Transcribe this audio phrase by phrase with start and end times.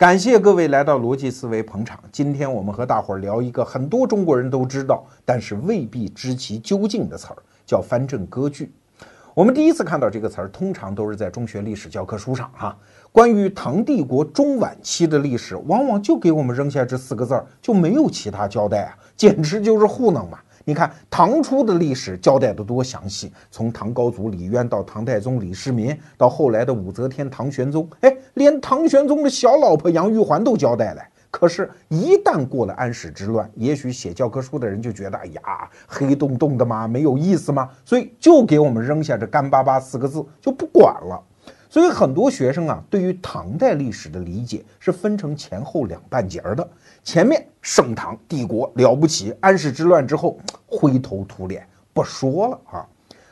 [0.00, 2.00] 感谢各位来到逻辑思维捧场。
[2.10, 8.72] 今天我们和大伙儿聊一个很多中国人都知道，但是未必知其究竟的词儿，叫藩镇割据。
[9.34, 12.74] 我们第一次看到这个词儿，通常都是在中学历史教科书上哈。
[13.12, 20.38] 关于唐帝国中晚期的历史，往往就给我们扔下这四个字儿，就没有其他交代啊，简直就是糊弄嘛。
[20.70, 31.02] 你看唐初的历史交代的多详细，从唐高祖李渊到唐太宗李世民，到后来的武则天唐玄宗，哎，连唐玄宗的小老婆杨玉环都交代了。
[31.28, 41.20] 可是，一旦过了安史之乱，也许写教科书的人就觉得，哎呀，黑洞洞的嘛，没有意思嘛，所以就给我们扔下这干巴巴四个字，就不管了。
[41.70, 46.68] 所以很多学生啊，对于唐代历史的理解是分成前后两半截儿的。
[47.04, 52.84] 前面盛唐帝国了不起，安史之乱之后灰头土脸，不说了啊。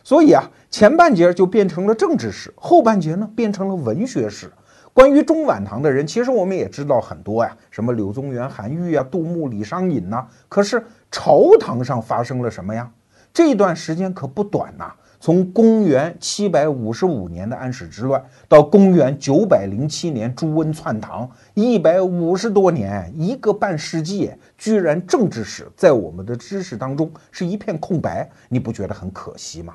[0.04, 4.48] 所以啊，前半截就变成了政治史，后半截呢变成了文学史。
[4.94, 10.24] 关于中晚唐的人，其实我们也知道很多呀，什么柳宗元、韩愈啊、杜牧、李商隐呐。
[10.48, 12.88] 可是朝堂上发生了什么呀？
[13.34, 14.92] 这段时间可不短呐。
[15.20, 29.74] 从公元七百五十五年的安史之乱到公元九百零七年朱温篡唐，一百五十多年，一个半世纪，居然政治史在我们的知识当中是一片空白，你不觉得很可惜吗？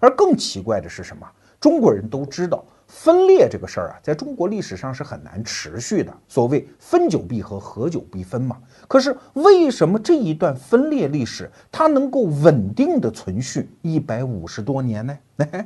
[0.00, 1.26] 而更奇怪的是什么？
[1.60, 2.64] 中国人都知道。
[2.86, 6.10] 分裂这个事儿啊，在中国历史上是很难持续的。
[6.26, 8.56] 所谓分久必合，合久必分嘛。
[8.88, 15.16] 可是为什么这一段分裂历史它能够稳定的存续一百五十多年呢？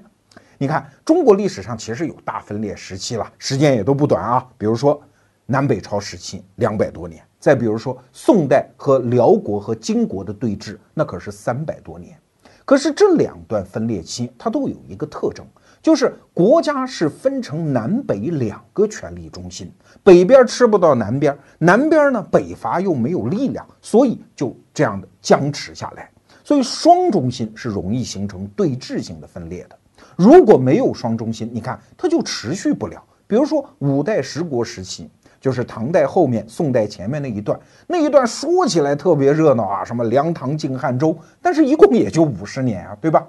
[0.59, 4.47] 你看，中国历史上其实有大分裂时期了，时间也都不短啊。
[4.59, 5.00] 比如说
[5.47, 12.17] 南北朝时期两百多年，再比如说宋代和辽国和金国的对峙，那可是三百多年。
[12.65, 15.45] 可是这两段分裂期，它都有一个特征。
[15.83, 19.69] 就是国家是分成南北两个权力中心，
[20.05, 26.08] 北边吃不到南边，南边呢北伐又没有力量，所以就这样的僵持下来。
[26.44, 29.76] 所以双中心是容易形成对峙性的分裂的。
[30.16, 33.03] 如果没有双中心，你看它就持续不了。
[33.26, 35.09] 比如说五代十国时期，
[35.41, 43.26] 就是唐代后面、宋代前面那一段，那一段说起来特别热闹啊，什么梁、唐、晋、汉、周，但是一共也就五十年啊，对吧？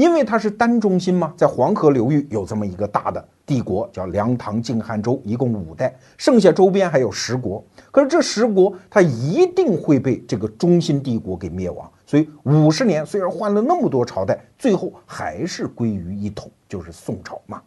[0.00, 7.62] 因为它是单中心嘛，在黄河流域有这么一个大的帝国，叫梁、唐、晋、汉、周，一共五代，剩下周边还有十国。
[7.90, 17.60] 可是这十国它一定会被这个中心帝国给灭亡，所以五十年虽然换了那么多朝代，最后还是归于一统，就是宋朝嘛。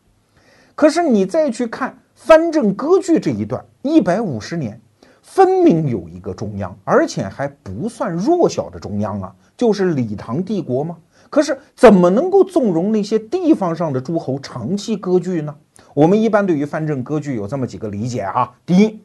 [0.74, 4.82] 可是你再去看藩镇割据这一段，一百五十年，
[5.22, 10.98] 分明有一个中央，而且还不算弱小的中央啊，就是李唐帝国吗？
[11.34, 15.56] 可是怎么能够纵容那些地方上的诸侯长期割据呢？
[15.96, 19.02] 我们一般对于藩镇割据有这么几个理解啊：第一，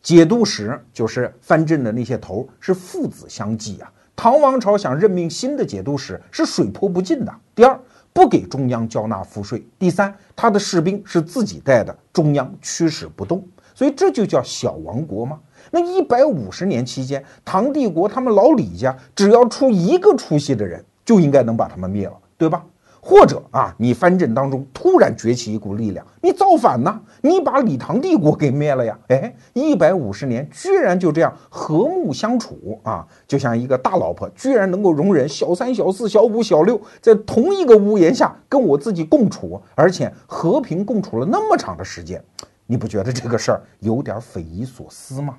[0.00, 7.76] 节度使就是藩镇的那些头是父子相继啊，唐王朝想任命新的节度使是水泼不进的；第二，
[8.12, 13.44] 不给中央交纳赋税；第三，他的士兵是自己带的，中央驱使不动，
[13.74, 15.40] 所以这就叫小王国吗？
[15.72, 20.84] 那一百五十年期间，唐帝国他们老李家只要出一个出息的人。
[21.04, 22.64] 就应该能把他们灭了，对吧？
[23.04, 27.00] 或者啊，你藩镇当中突然崛起一股力量，你造反呢？
[27.20, 28.96] 你把李唐帝国给灭了呀？
[29.08, 42.22] 哎，一百五十年居然就这样和睦相处啊，就像一个大老婆，居然能够容忍小三、小四、小五、小六在同一个屋檐下跟我自己共处，而且和平共处了那么长的时间，
[42.68, 45.36] 你不觉得这个事儿有点匪夷所思吗？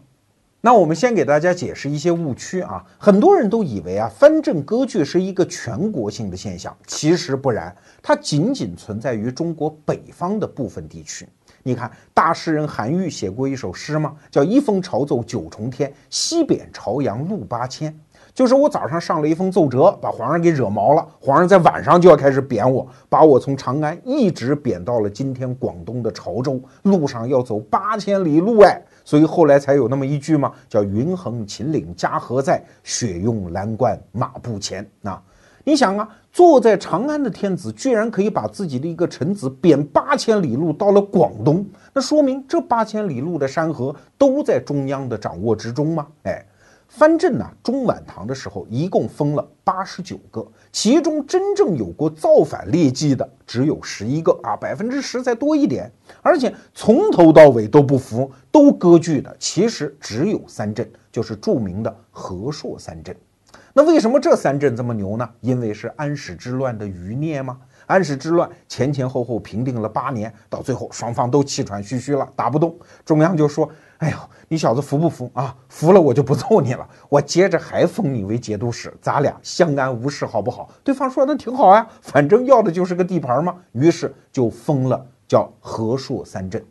[0.65, 11.27] 那我们先给大家解释一些误区啊，很多人都以为啊藩镇割据是一个全国性的现象，其实不然，它仅仅存在于中国北方的部分地区。
[11.63, 14.15] 你看，大诗人韩愈写过一首诗吗？
[14.31, 17.93] 叫“一封朝奏九重天，西贬朝阳路八千”。
[18.33, 28.81] 就是我早上上了一封奏折，把皇上给惹毛了，皇上在晚上就要开始贬我，把我从长安一直贬到了今天广东的潮州，路上要走八千里路哎。
[29.05, 34.89] 所以后来才有那么一句嘛，叫“云横秦岭家何在，雪拥蓝关马不前”。
[35.03, 35.21] 啊，
[35.63, 46.07] 你想啊，坐在长安的天子居然可以把自己的一个臣子贬八千里路到了广东，那说明这八千里路的山河都在中央的掌握之中吗？
[46.23, 46.45] 哎。
[46.95, 55.91] 藩镇呢，中晚唐的时候一共封了八十九个，其中真正有过造反劣迹的只有十一个啊，百分之十再多一点。
[56.21, 63.15] 而且从头到尾都不服，都割据的，其实只有三镇，就是著名的和硕三镇。
[63.73, 65.27] 那为什么这三镇这么牛呢？
[65.41, 67.57] 因为是安史之乱的余孽吗？
[67.87, 73.67] 安史之乱前前后后平定了八年，到最后双方都气喘吁吁了，打不动，中央就说。
[74.03, 74.17] 哎呦，
[74.49, 75.55] 你小子服不服啊？
[75.69, 80.69] 服了我就不揍你了，我接着还封你为节度使，咱俩相安无事，好不好？
[80.83, 83.55] 对方说那挺好啊，反正要的就是个地盘嘛。
[83.71, 86.61] 于是就封了叫和硕三镇。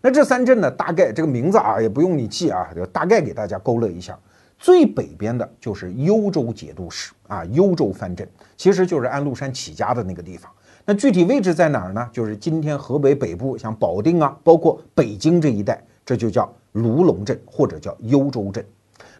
[0.00, 4.18] 那这三镇呢，大概这个名字啊，也不用你记啊，就大概给大家勾勒一下。
[4.58, 8.26] 最北边的就是幽州节度使啊，幽州藩镇，
[8.56, 10.50] 其实就是安禄山起家的那个地方。
[10.86, 12.08] 那具体位置在哪儿呢？
[12.10, 16.50] 就是今天河北北部，像保定啊，包括北京这一带，这就叫
[16.82, 18.64] 卢龙镇或者叫幽州镇。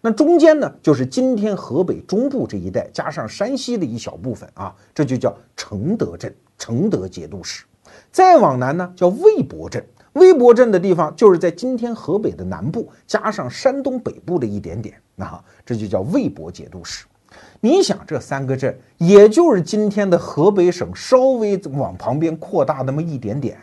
[0.00, 7.64] 那中间呢，就是今天河北中部这一带，加上山西的一小部分啊，这就叫承德镇，承德节度使。
[8.12, 9.84] 再往南呢，叫魏博镇。
[10.14, 17.04] 魏博镇的地方就是在今天河北的南部，加上山东北部的一点点，那这就叫魏博节度使。
[17.60, 23.58] 你想，这三个镇，也就是今天的河北省稍微往旁边扩大那么一点点，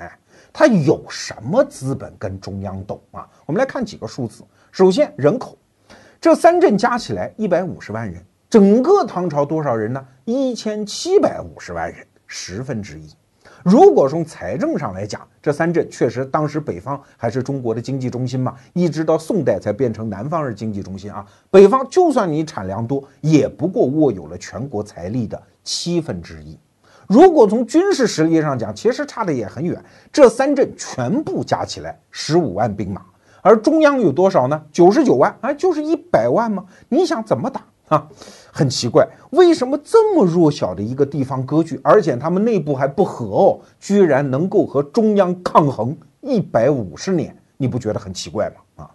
[0.58, 3.28] 他有什么资本跟中央斗啊？
[3.46, 4.42] 我们来看几个数字。
[4.72, 5.58] 首先，人口，
[6.22, 10.02] 这三镇加起来一百五十万人，整个唐朝多少人呢？
[10.24, 13.10] 一千七百五十万人，十分之一。
[13.66, 21.26] 如果从财政上来讲，这三镇确实当时北方还是中国的经济中心嘛，一直到宋代才变成南方是经济中心啊。
[21.52, 26.58] 北方就算你产量多，也不过握有了全国财力的七分之一。
[27.08, 29.84] 如果从军事实力上讲，其实差的也很远。
[30.12, 33.02] 这三镇全部加起来十五万兵马，
[33.42, 34.62] 而中央有多少呢？
[34.72, 36.66] 九十九万，哎，就是一百万吗？
[36.90, 37.62] 你想怎么打？
[37.88, 38.08] 啊，
[38.52, 47.38] 很奇怪，为什么这么弱小的一个地方割据，而且他们内部还不和哦，居然能够和中央抗衡一百五十年？
[47.58, 48.84] 你不觉得很奇怪吗？
[48.84, 48.92] 啊，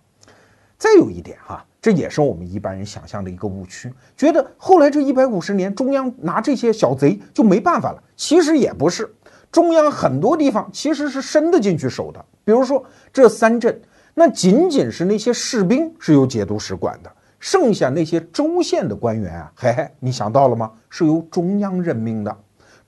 [0.81, 8.03] 再有一点哈，这也是我们一般人想象的一个误区，觉得后来这一百五十年，中央拿这些小贼就没办法了。
[8.17, 9.15] 其实也不是，
[9.53, 12.25] 中央很多地方其实是伸得进去手的。
[12.45, 12.83] 比如说
[13.13, 13.79] 这三镇，
[14.15, 17.13] 那仅仅是那些士兵是由节度使管的。
[17.39, 20.73] 剩下那些州县的官员啊，嘿嘿，你想到了吗？
[20.89, 22.35] 是由中央任命的，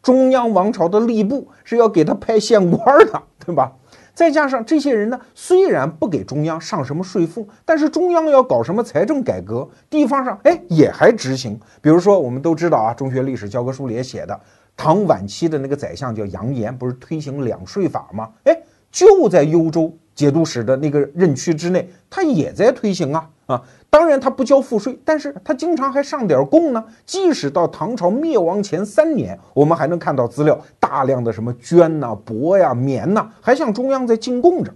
[0.02, 3.70] 中央王朝的吏部是要给他派县官的，对吧？
[4.14, 11.58] 再加上这些人呢，虽然不给中央上什么税赋，但是中央要搞什么财政改革，地方上哎也还执行。
[11.80, 14.38] 比如说，我们都知道啊，中学历史教科书里也写的，
[14.76, 18.28] 唐晚期的那个宰相叫杨炎，不是推行两税法吗？
[18.44, 18.56] 哎，
[18.90, 23.28] 就在幽州节度使的那个任区之内，他也在推行啊。
[23.52, 26.84] 啊，当然他不交赋税，但是他经常还上点贡呢。
[27.04, 34.72] 即使到唐朝灭亡前三年，我们还能看到资料，大量的什么绢呐、帛呀、棉呐，还向中央在进贡着。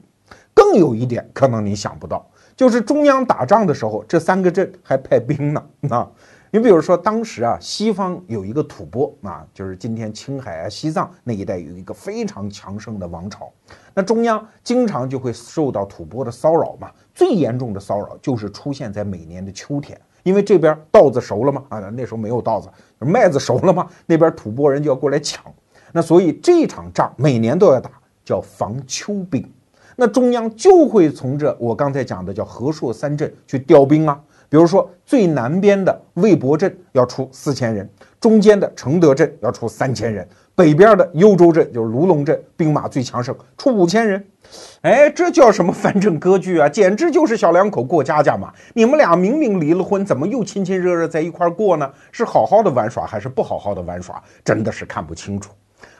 [0.54, 2.26] 更有一点，可能你想不到，
[2.56, 5.62] 就是中央打仗的时候，这三个镇还派兵呢。
[5.90, 6.10] 啊。
[6.52, 13.52] 你比如说，当时啊，西方有一个吐蕃啊，就是今天青海啊、西藏那一带有一个非常强盛的王朝，
[13.92, 16.90] 那中央经常就会受到吐蕃的骚扰嘛。
[17.16, 22.68] 最严重的骚扰就是出现在每年的秋天，因为这边稻子熟了嘛，啊，那时候没有稻子，
[22.98, 25.42] 麦子熟了嘛，那边吐蕃人就要过来抢，
[25.92, 27.90] 那所以这场仗每年都要打，
[28.22, 29.50] 叫防秋兵。
[29.96, 34.20] 那中央就会从这我刚才讲的叫和硕三镇去调兵啊。
[34.48, 37.88] 比如说，最南边的魏博镇要出四千人，
[38.20, 44.26] 中间的承德镇要出三千人，北边的幽州镇就是卢龙镇，兵马最强盛，出五千人。
[44.80, 46.66] 哎，这叫什么藩镇割据啊？
[46.66, 48.50] 简直就是小两口过家家嘛！
[48.72, 51.92] 你们俩明明离了婚，怎么又亲亲热热在一块过呢？
[52.10, 54.22] 是好好的玩耍还是不好好的玩耍？
[54.42, 55.50] 真的是看不清楚。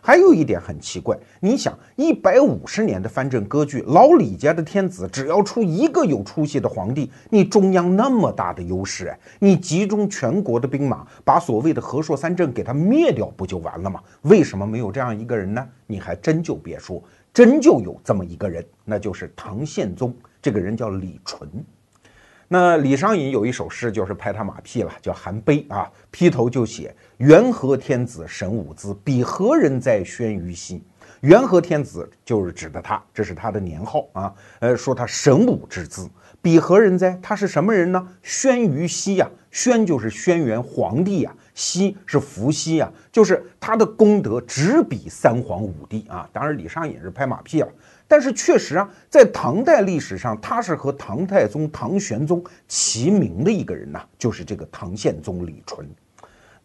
[0.06, 14.00] 还有一点很奇怪，你想一百五十年的藩镇割据，老李家的天子只要出一个有出息的皇帝，你中央那么大的优势，哎，你集中全国的兵马，把所谓的和硕三镇给他灭掉，不就完了吗？
[14.22, 15.68] 为什么没有这样一个人呢？
[15.88, 17.02] 你还真就别说，
[17.34, 21.50] 真就有这么一个人，那就是唐宪宗，这个人叫李纯。
[22.48, 30.82] 那李商隐有一首诗，就是拍他马屁了，叫《韩碑》啊，劈头就写“元和天子神武姿，比何人在轩于西”。
[31.22, 34.34] 元和天子就是指的他，这是他的年号啊。
[34.60, 36.06] 呃，说他神武之姿，
[36.42, 37.18] 比何人哉？
[37.22, 38.06] 他是什么人呢？
[38.22, 46.28] 轩于西呀，轩就是轩辕皇帝呀，西是伏羲呀，就是他的功德只比三皇五帝啊。
[46.34, 47.68] 当然，李商隐是拍马屁了。
[48.06, 55.88] 但是确实啊，在唐代历史上，他是和唐太宗、唐玄宗齐名的一个人呐，就是这个唐宪宗李纯。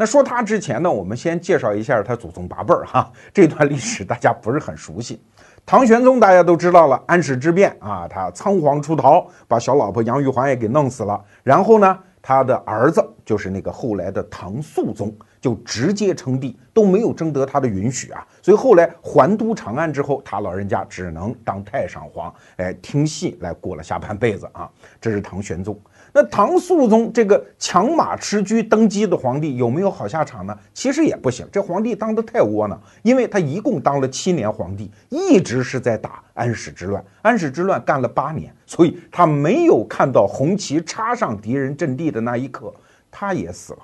[0.01, 3.13] 那说他之前呢，我们先介绍一下他祖宗八辈儿哈。
[3.31, 5.21] 这段历史大家不是很熟悉。
[5.63, 11.23] 唐玄宗大家都知道了，安史之变啊，他仓皇出逃，把小老婆杨玉环也给弄死了。
[11.43, 18.25] 然后呢，他的儿子就是那个后来的唐肃宗，就直接称帝，都没有征得他的允许啊。
[18.41, 24.67] 所以后来还都长安之后，他老人家只能当太上皇，哎，听戏来过了下半辈子啊。
[24.99, 25.79] 这是唐玄宗。
[26.13, 30.57] 那唐肃宗这个强马持车登基的皇帝有没有好下场呢？
[30.73, 42.73] 其实也不行，这皇帝当得太窝囊，因为他一共当了七年皇帝，一直是在打安史之乱，安史之乱干了八年，所以他没有看到红旗插上敌人阵地的那一刻，
[43.09, 43.79] 他也死了。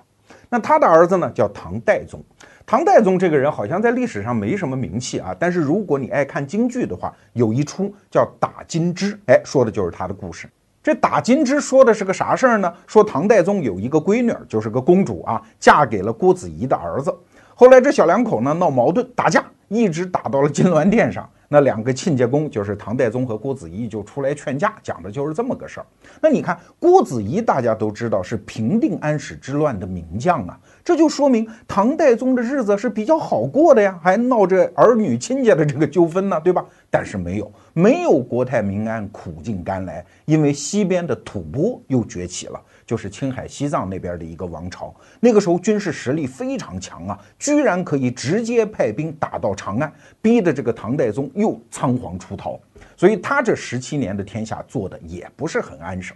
[0.49, 2.21] 那他的儿子呢，叫唐代宗。
[2.65, 10.49] 唐代宗这个人好像在历史上没什么名气啊，但是如果你爱看京剧的话，有一出叫《打金枝》，哎，说的就是他的故事。
[10.81, 12.73] 这打金枝说的是个啥事儿呢？
[12.85, 17.13] 说唐太宗有一个闺女，就是个公主啊，嫁给了郭子仪的儿子。
[17.53, 21.29] 后来这小两口呢闹矛盾打架，一直打到了金銮殿上。
[21.49, 25.85] 那两个亲家公就是唐代宗和郭子仪就出来劝架，讲的就是这么个事儿。
[26.21, 36.65] 那你看郭子仪，大家都知道是平定安史之乱的名将啊，这就说明唐代宗的日子是比较好过的呀，还闹着儿女亲家的这个纠纷呢，对吧？
[36.89, 42.61] 但是没有，没有国泰民安，苦尽甘来，因为西边的吐蕃又崛起了。
[42.87, 49.91] 就是青海、西藏那边的一个王朝，那个时候军事实力非常强啊，居然可以直接派兵打到长安，
[50.21, 52.57] 逼得这个唐代宗又仓皇出逃。
[52.95, 56.15] 所以他这十七年的天下做的也不是很安生。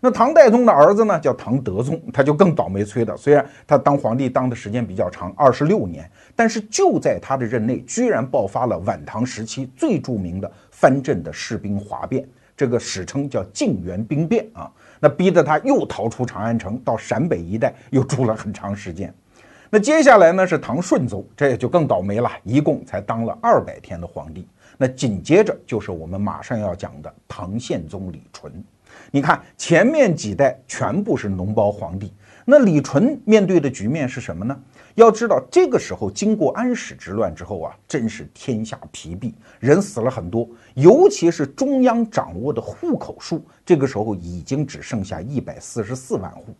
[0.00, 3.16] 那唐代宗的儿子呢，叫唐德宗，他就更倒霉催的。
[3.16, 14.70] 虽然他当皇帝当的时间比较长，二十六年，但是就在他的任内，居然爆发了晚唐时期最著名的藩镇的士兵哗变，这个史称叫泾原兵变啊。
[14.98, 19.12] 那逼得他又逃出长安城，到陕北一带又住了很长时间。
[19.68, 24.46] 那接下来呢是唐顺宗，这也就更倒霉了，一共才当了二百天的皇帝。
[24.78, 28.52] 那紧接着就是我们马上要讲的唐宪宗李纯。
[29.10, 32.12] 你看前面几代全部是脓包皇帝，
[32.44, 34.58] 那李纯面对的局面是什么呢？
[34.96, 46.54] 要知道，这个时候经过安史之乱之后啊，真是天下疲弊，人死了很多，尤其是中央掌握的户口数，这个时候已经只剩下一百四十四万户，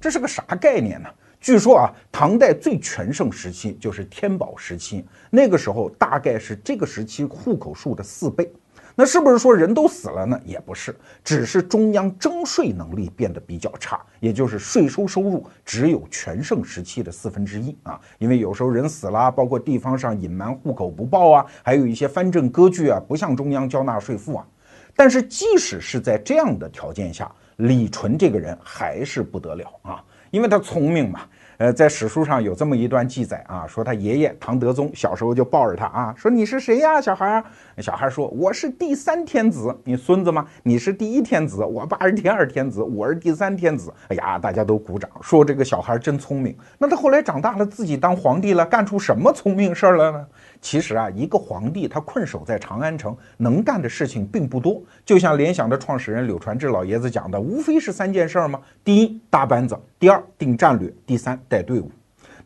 [0.00, 1.08] 这是个啥概念呢？
[1.42, 8.50] 据说啊，唐代最全盛时期就是天宝时期，那个时候大概是这个时期户口数的四倍。
[8.96, 10.40] 那是不是说人都死了呢？
[10.44, 18.00] 也不是，只是中央征税能力变得比较差，也就是税收收入只有全盛时期的四分之一啊。
[18.18, 24.46] 因为有时候人死了，包括地方上隐瞒户口不报啊，还有一些藩镇割据啊，不向中央交纳税赋啊。
[24.94, 31.22] 但是即使是在这样的条件下，李纯这个人还是不得了啊，因为他聪明嘛。
[31.58, 37.42] 呃，在史书上有这么一段记载啊，说他爷爷唐德宗小时候就抱着他啊，说你是谁呀，小孩？
[37.78, 40.46] 小孩说我是第三天子，你孙子吗？
[40.62, 43.92] 你是第一天子，我爸是第二天子，我是第三天子。
[44.08, 46.56] 哎呀，大家都鼓掌，说这个小孩真聪明。
[46.78, 50.26] 那他后来长大了，自己当皇帝了，干出什么聪明事儿了呢？
[50.60, 54.82] 其实啊，一个皇帝他困守在长安城，能干的事情并不多。
[55.04, 58.60] 就像联想的创始人柳传志老爷子讲的，无非是三件事儿吗？
[58.82, 61.90] 第一，搭班子；第二，定战略；第三，带队伍。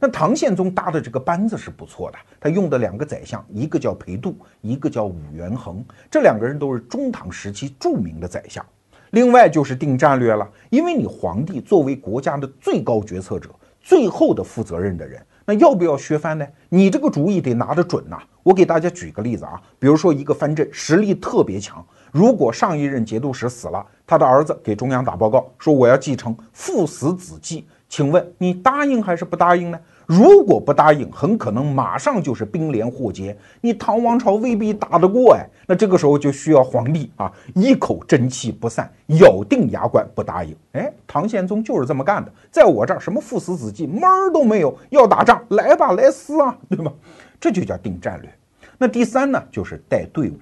[0.00, 8.64] 那唐宪宗搭的这个班子是不错的，他用的两个宰相，一个叫裴度，一个叫武元衡，这两个人都是中唐时期著名的宰相。
[9.11, 13.49] 另外就是定战略了，因为你皇帝作为国家的最高决策者，
[13.81, 15.21] 最后的负责任的人。
[15.45, 16.47] 那要不要削藩呢？
[16.69, 18.19] 你这个主意得拿得准呐！
[18.43, 29.80] 我给大家举个例子啊，比如说一个藩镇实力特别强，如果上一任节度使死了，他的儿子给中央打报告说我要继承，父死子继，请问你答应还是不答应呢？
[30.04, 35.47] 如果不答应，很可能马上就是兵连祸结，你唐王朝未必打得过哎。
[35.66, 38.90] 那这个时候就需要皇帝啊，一口真气不散，
[39.21, 40.57] 咬定牙关不答应。
[40.73, 46.92] 哎，唐宪宗就是这么干的，在我这儿什么父死子继门儿都没有，要打仗来吧，来撕啊，对吗？
[47.38, 48.30] 这就叫定战略。
[48.78, 50.38] 那第三呢，就是带队伍，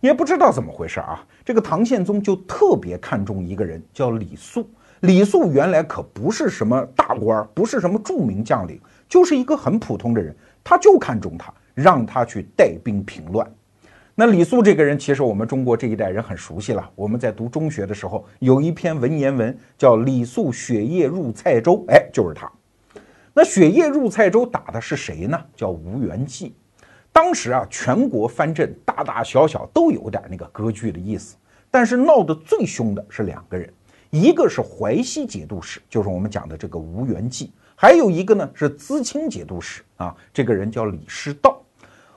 [0.00, 4.68] 也不知道怎么回事啊，这个唐宪宗就特别看重一个人，叫李肃。
[5.02, 8.80] 李肃原来可不是什么大官，不是什么著名将领。
[9.08, 13.44] 就是一个很普通的人，他就看中他，让他去带兵平乱。
[14.14, 16.88] 那李肃这个人，其实我们中国这一代人很熟悉了。
[16.94, 22.50] 我们在读中学的时候，有一篇文言文叫《李肃雪夜入蔡州》，哎，就是他。
[23.34, 25.36] 那雪夜入蔡州打的是谁呢？
[25.56, 26.54] 叫吴元济。
[27.10, 31.34] 当时啊，全国藩镇大大小小都有点那个割据的意思，
[31.72, 33.68] 但是闹得最凶的是两个人，
[34.12, 37.50] 一个是淮西节度使，就是我们讲的这个吴元济。
[37.74, 41.58] 还有一个呢，是淄青节度使啊，这个人叫李师道。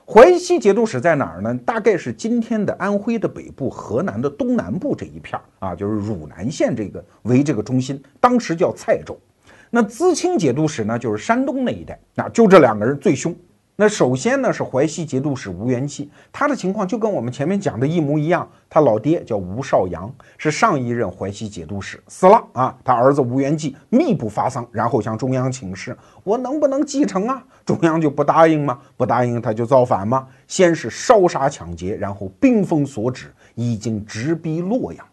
[0.06, 1.58] 淮西节度使在哪儿呢？
[1.64, 9.18] 大概是今天的安徽的北部、河南的东南部这一片儿啊，就是汝南县这个为这个中心，当时叫蔡州。
[9.70, 13.34] 那淄青节度使呢，就是山东那一带，啊，就这两个人最凶。
[13.78, 18.48] 那首先呢是淮西节度使吴元济，他的情况就跟我们前面讲的一模一样。
[18.70, 22.74] 他老爹叫吴少阳，是上一任淮西节度使，死了啊。
[22.82, 27.44] 他儿子吴元济密不发丧，然后向中央请示：我能不能继承啊？
[27.66, 28.78] 中央就不答应吗？
[28.96, 30.26] 不答应他就造反吗？
[30.48, 35.04] 先是烧杀抢劫，然后兵锋所指，已经直逼洛阳。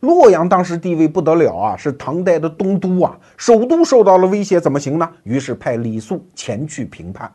[0.00, 5.10] 洛阳当时地位不得了啊，是唐代的东都啊，首都受到了威胁，怎么行呢？
[5.22, 7.32] 于是派李肃前去平叛。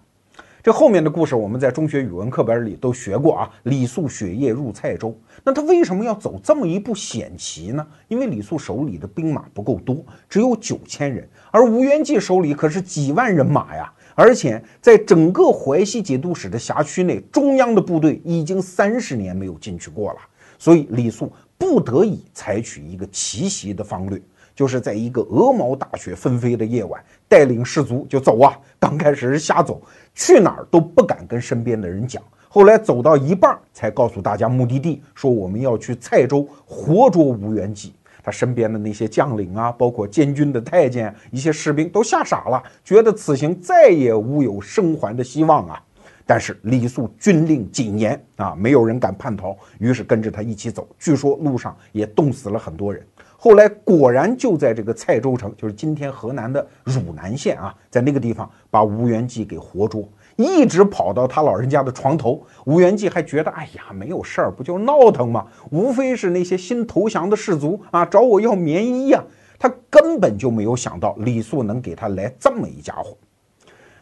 [0.66, 3.52] 这后面的故事我们在中学语文课本里都学过啊。
[3.66, 7.86] 李肃雪夜入蔡州，那他为什么要走这么一步险棋呢？
[8.08, 13.94] 因为李肃手里的兵马不够多，只有九千人，而吴元济手里可是几万人马呀。
[14.16, 20.20] 而且在整个淮西节度使的辖区内，中央的部队已经三十年没有进去过了，
[20.58, 24.20] 所以李肃不得已采取一个奇袭的方略。
[24.56, 28.58] 就是在一个鹅毛大雪纷飞的夜晚，带领士卒就走啊。
[28.80, 29.82] 刚开始是瞎走，
[30.14, 32.24] 去哪儿都不敢跟身边的人讲。
[32.48, 37.94] 后来走到一半，才告诉大家目的地，说我们要去蔡州活捉吴元济。
[38.24, 45.84] 他身边的那些将领啊，包括监军的太监、一些士兵都吓傻了，觉得此行再也无有生还的希望啊。
[46.26, 50.88] 但是李肃军令谨严啊，没有人敢叛逃，于是跟着他一起走。
[50.98, 53.06] 据说路上也冻死了很多人。
[53.38, 62.44] 后来果然就在这个蔡州城，就是今天河南的汝南县啊，在那个地方把吴元济给活捉，一直跑到他老人家的床头。
[62.65, 65.46] 吴元济还觉得，哎呀，没有事儿，不就闹腾吗？
[65.70, 69.24] 无非是那些新投降的士卒啊，找我要棉衣呀。
[69.58, 73.15] 他根本就没有想到李肃能给他来这么一家伙。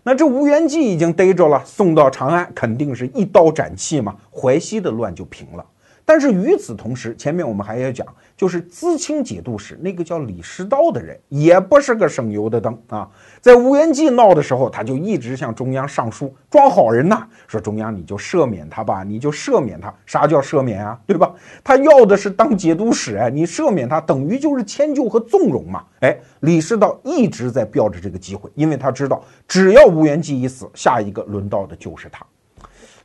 [0.03, 5.65] 那这吴元济已经逮着了，送到长安，肯定是一刀斩气嘛，淮西的乱就平了。
[6.05, 13.07] 但是与此同时，前面我们还要讲，就是资清节度使那个叫李师道的人，也不是个省油的灯啊。
[13.39, 19.93] 在吴元济闹的时候，他就一直向中央上书，装好人呐，说中央你就赦免他吧，你就赦免他。
[20.05, 20.99] 啥叫赦免啊？
[21.05, 21.31] 对吧？
[21.63, 25.83] 他要的是当节度使哎，你赦免他，等于就是迁就和纵容嘛。
[25.99, 32.25] 哎，李师道一直在吊着这个机会，因为他知道，只要吴元济一死，下一个轮到的就是他。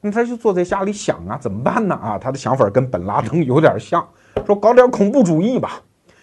[0.00, 1.94] 那他就坐在家里想啊，怎么办呢？
[1.96, 4.07] 啊，他的想法跟本拉登有点像，
[4.46, 5.83] 说搞点恐怖主义吧。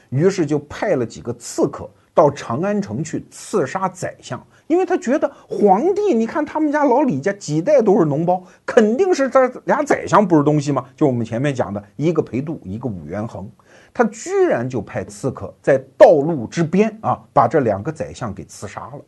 [0.10, 10.86] 于是就派了几个刺客到长安城去刺杀宰相，因为他觉得皇帝，你看他们家老李家几代都是脓包，肯定是这俩宰相不是东西嘛。
[10.95, 13.49] 就我们前面讲的一个裴度，一个武元衡，
[13.93, 19.01] 他居然就派刺客在道路之边啊，把这两个宰相给刺杀了。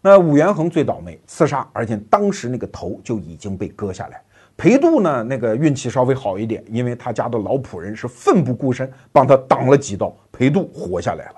[0.00, 4.22] 那武元衡最倒霉，刺杀，而且当时那个头就已经被割下来。
[4.56, 11.36] 裴度呢，那个运气稍微好一点，因为他家的老仆人是奋不顾身帮他挡了几刀，裴度活下来了。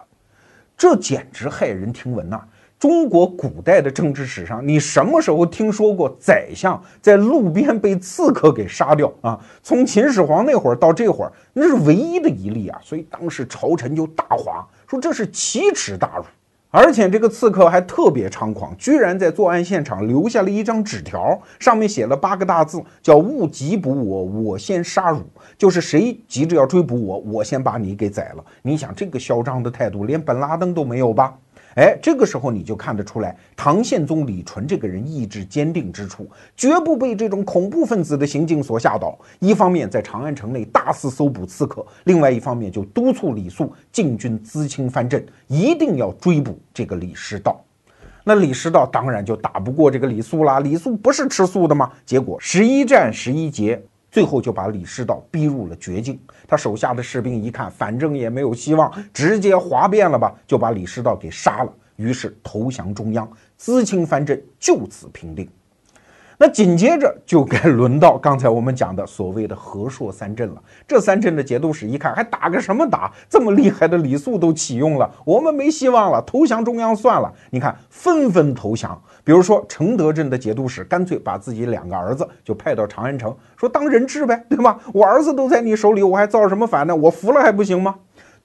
[0.76, 2.38] 这简直骇人听闻呐！
[2.78, 9.40] 中国古代的政治史上，你什么时候听说过宰相在路边被刺客给杀掉啊？
[9.62, 12.78] 从秦始皇那会儿到这会儿，那是唯一的一例啊！
[12.84, 16.24] 所以当时朝臣就大哗，说这是奇耻大辱。
[16.70, 25.22] 而且这个刺客还特别猖狂，居然在作案现场留下了一张纸条，上面写了八个大字，叫“勿急捕我，我先杀汝”，
[25.56, 28.44] 就是谁急着要追捕我，我先把你给宰了。
[28.62, 31.34] 你想这个嚣张的态度，连本拉登都没有吧？
[31.76, 39.18] 哎，这个时候你就看得出来，唐宪宗李纯这个人意志坚定之处，绝不被这种恐怖分子的行径所吓倒。
[39.40, 47.62] 一方面在长安城内大肆搜捕刺客，另外一方面就督促李肃进军淄青藩镇，一定要追捕这个李师道。
[48.24, 50.60] 那李师道当然就打不过这个李肃啦。
[50.60, 51.92] 李肃不是吃素的吗？
[52.06, 53.82] 结果十一战十一捷。
[54.16, 56.18] 最后就把李师道逼入了绝境。
[56.48, 61.72] 他手下的士兵一看，反正也没有希望，直接哗变了吧，就把李师道给杀了。
[61.96, 65.46] 于是投降中央，淄青藩镇就此平定。
[66.38, 70.62] 那紧接着就该轮到刚才我们讲的所谓的和硕三镇了。
[70.86, 73.10] 这三镇的节度使一看，还打个什么打？
[73.28, 77.32] 这么厉害的李肃都启用了，我们没希望了，投降中央算了。
[77.50, 79.00] 你看，纷纷投降。
[79.24, 84.78] 比如说承德镇的节度使，干脆把自己两个儿子就派到长安城，说当人质呗，对吧？
[84.92, 86.94] 我儿子都在你手里，我还造什么反呢？
[86.94, 87.94] 我服了还不行吗？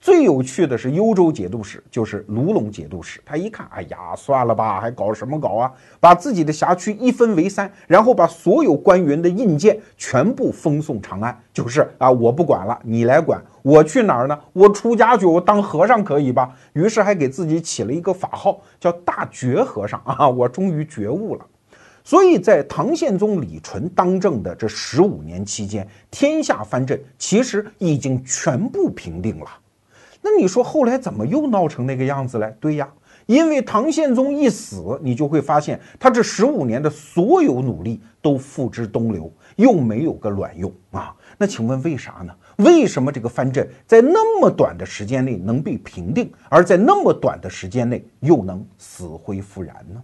[0.02, 3.20] 最有趣的是幽州节度使，就是卢龙节度使。
[3.24, 5.72] 他一看，哎呀，算了吧，还搞什么搞啊？
[6.00, 13.40] 把自己的辖区一分为三，然后把所有官员的印鉴全部封送长安，就是啊，我不管了，你来管。
[13.62, 14.36] 我去哪儿呢？
[14.52, 16.52] 我出家去，我当和尚可以吧？
[16.72, 20.28] 于是还给自己起了一个法号，叫大觉和尚啊。
[20.28, 21.46] 我终于觉悟了。
[22.02, 29.46] 所以在唐宪宗李纯当政的这十五年期间，天下藩镇其实已经全部平定了。
[30.22, 32.56] 那你说后来怎么又闹成那个样子嘞？
[32.60, 32.88] 对呀，
[33.26, 41.14] 因为唐宪宗一死，你就会发现他这十五年的所有努力都付之东流，又没有个卵用啊。
[41.36, 42.32] 那请问为啥呢？
[42.58, 50.00] 为什么这个藩镇在那么短的时间内能被平定，而在那么短的时间内又能死灰复燃呢？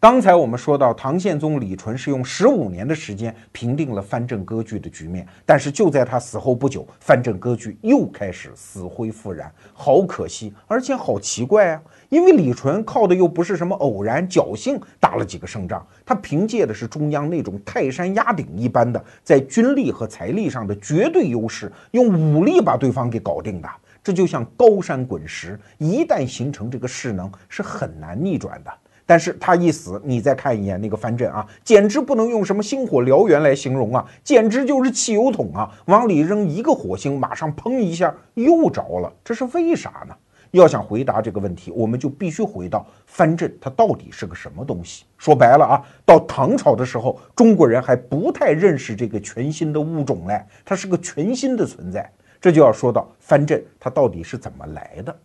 [0.00, 11.82] 刚才我们说到，唐宪宗李纯是用十五年的时间平定了藩镇割据的局面，但是就在他死后不久，藩镇割据又开始死灰复燃，好可惜，而且好奇怪啊！
[12.10, 23.68] 因为李纯靠的又不是什么偶然侥幸打了几个胜仗，他凭借的是中央那种泰山压顶一般的在军力和财力上的绝对优势，用武力把对方给搞定的。
[24.04, 28.72] 这就像高山滚石，一旦形成这个势能，是很难逆转的。
[29.08, 40.14] 但是他一死，你再看一眼那个藩镇啊，简直不能用什么星火燎原来形容啊，简直就是汽油桶啊，往里扔一个火星，马上砰一下又着了，这是为啥呢？
[40.50, 45.06] 要想回答这个问题，我们就必须回到藩镇它到底是个什么东西。
[45.16, 55.16] 说白了啊，到唐朝的时候，中国人还不太认识这个全新的物种嘞，它是个全新的存在，这就要说到藩镇它到底是怎么来的。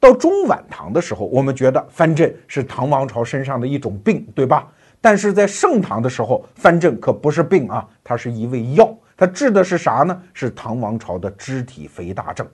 [0.00, 4.68] 到中晚唐的时候，我们觉得藩镇是唐王朝身上的一种病，对吧？
[5.00, 8.96] 但是在盛唐的时候，藩镇可不是病啊，它是一味药。
[9.16, 10.22] 它治的是啥呢？
[10.32, 12.46] 是唐王朝的肢体肥大症。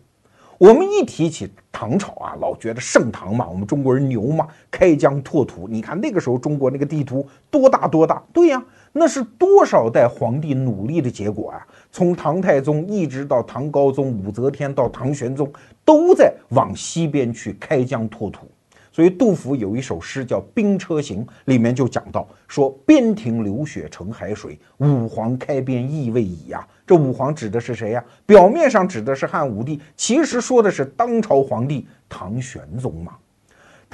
[0.57, 5.67] 我们一提起唐朝啊，老觉得盛唐嘛，我们中国人牛嘛，开疆拓土。
[5.69, 8.23] 你看那个时候中国那个地图多大多大？
[8.33, 8.63] 对呀，
[8.97, 11.67] 那是多少代皇帝努力的结果啊！
[11.91, 15.53] 从唐太宗一直到唐高宗、武则天到唐玄宗，
[15.85, 18.49] 都在往西边去开疆拓土。
[18.93, 28.05] 所以杜甫有一首诗叫《兵车行》，里面就讲到说：“边庭流血成海水，武皇开边意未已呀。”这武皇指的是谁呀？
[28.25, 33.15] 表面上指的是汉武帝，其实说的是当朝皇帝唐玄宗嘛。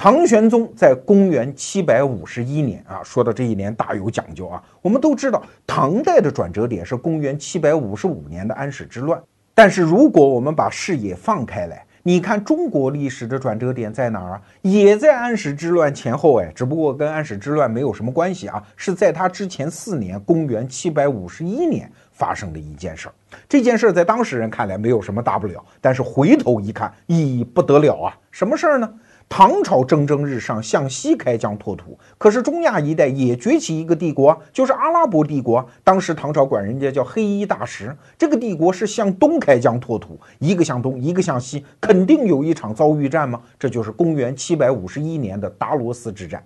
[0.03, 4.59] 唐玄宗在公元七百五十一年啊，说到这一年大有讲究啊。
[4.81, 9.21] 我们都知道，唐代的转折点是公元七百五十五年的安史之乱，
[9.53, 11.85] 但是如果我们把视野放开来。
[12.01, 14.41] 你看中国历史的转折点在哪儿啊？
[14.63, 23.13] 也在安史之乱前后，哎，只不过跟安史之乱没有什么关系啊，是在他之前四年，公元七百五十一年发生的一件事儿。
[23.47, 28.17] 这件事儿在当事人看来没有什么大不了，但是回头一看，意义不得了啊！
[28.31, 28.91] 什么事儿呢？
[29.33, 35.65] 唐朝蒸蒸日上，向西开疆拓土，可是中亚一带也崛起一个帝国，就是阿拉伯帝国。
[35.85, 37.95] 当时唐朝管人家叫黑衣大食。
[38.17, 43.39] 这个帝国是向东开疆拓土，一个向东，一个向西，肯定有一场遭遇战吗？
[43.57, 46.43] 这就是公元七百五十一年的达罗斯之战。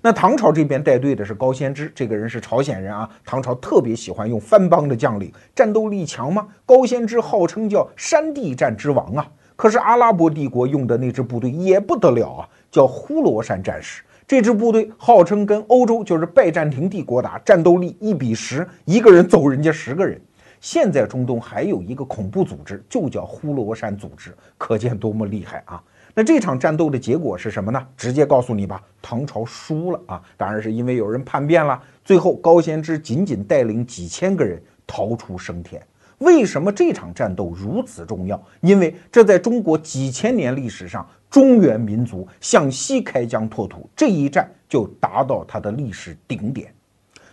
[0.00, 3.06] 那唐朝这边带队的是高仙芝，这个人是朝鲜人啊。
[3.26, 6.48] 唐朝特别喜欢用藩邦的将领，战斗力强吗？
[6.64, 9.28] 高仙芝号称叫山地战之王啊。
[9.62, 14.02] 可是阿拉伯帝国用的那支部队也不得了啊，叫呼罗珊战士。
[14.26, 20.20] 这支部队号称跟欧洲就是拜占庭帝国打，战斗力一比十，一个人揍人家十个人。
[20.60, 25.80] 现在中东还有一个恐怖组织，就叫呼罗珊组织，可见多么厉害啊！
[26.12, 27.86] 那这场战斗的结果是什么呢？
[27.96, 30.20] 直接告诉你吧，唐朝输了啊！
[30.36, 31.80] 当然是因为有人叛变了。
[32.04, 35.80] 最后高仙芝仅仅带领几千个人逃出升天。
[36.22, 38.42] 为什么这场战斗如此重要？
[38.60, 46.72] 因为这在中国几千年历史上，中原民族向西开疆拓土这一战就达到它的历史顶点。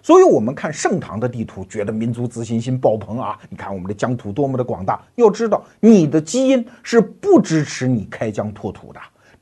[0.02, 3.38] 所以，我们看盛唐的地图，觉得民族自信心爆棚啊！
[3.50, 5.02] 你看我们的疆土多么的广大。
[5.16, 9.00] 要知道，你的基因是不支持你开疆拓土的。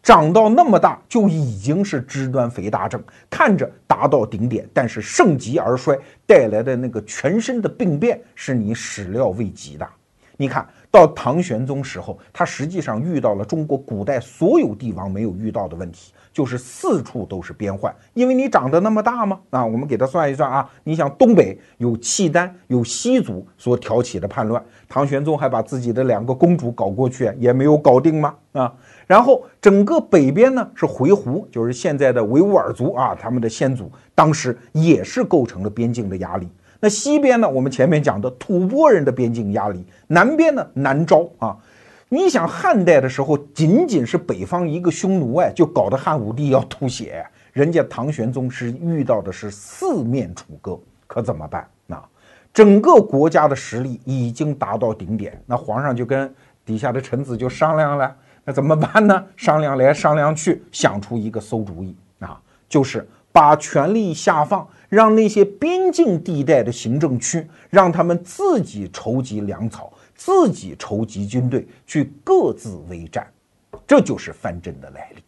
[0.08, 9.86] 长到那么大就已经是肢端肥大症，看着达到顶点，但是盛极而衰带来的那个全身的病变是你始料未及的。
[10.38, 17.94] 你看到唐玄宗时候，他实际上遇到了中国古代所有帝王没有遇到的问题，就是四处都是边患。
[18.14, 19.40] 因为你长得那么大吗？
[19.50, 28.36] 啊，我们给他算一算啊，你想东北有契丹，有西族所挑起的叛乱，唐玄宗还把自己的两个公主搞过去，也没有搞定吗？
[28.54, 28.74] 啊？
[29.08, 36.48] 然后整个北边呢是回鹘，就是现在的维吾尔族啊，他们的先祖当时也是构成了边境的压力。
[36.80, 41.58] 那西边呢，我们前面讲的吐蕃人的边境压力，南边呢南诏啊。
[42.10, 47.26] 你想汉代的时候，仅仅是北方一个匈奴哎，就搞得汉武帝要吐血。
[47.52, 51.68] 人家唐玄宗是遇到的是四面楚歌，可怎么办？
[51.86, 52.02] 那
[52.54, 58.16] 整个国家的实力已经达到顶点，那皇上就跟底下的臣子就商量了。
[58.48, 59.26] 那怎么办呢？
[59.36, 73.28] 商量来商量去，想出一个馊主意啊，就是把权力下放，让那些边境地带的行政区，让他们自己筹集粮草，自己筹集军队，去各自为战。
[73.86, 75.22] 这就是藩镇的来历。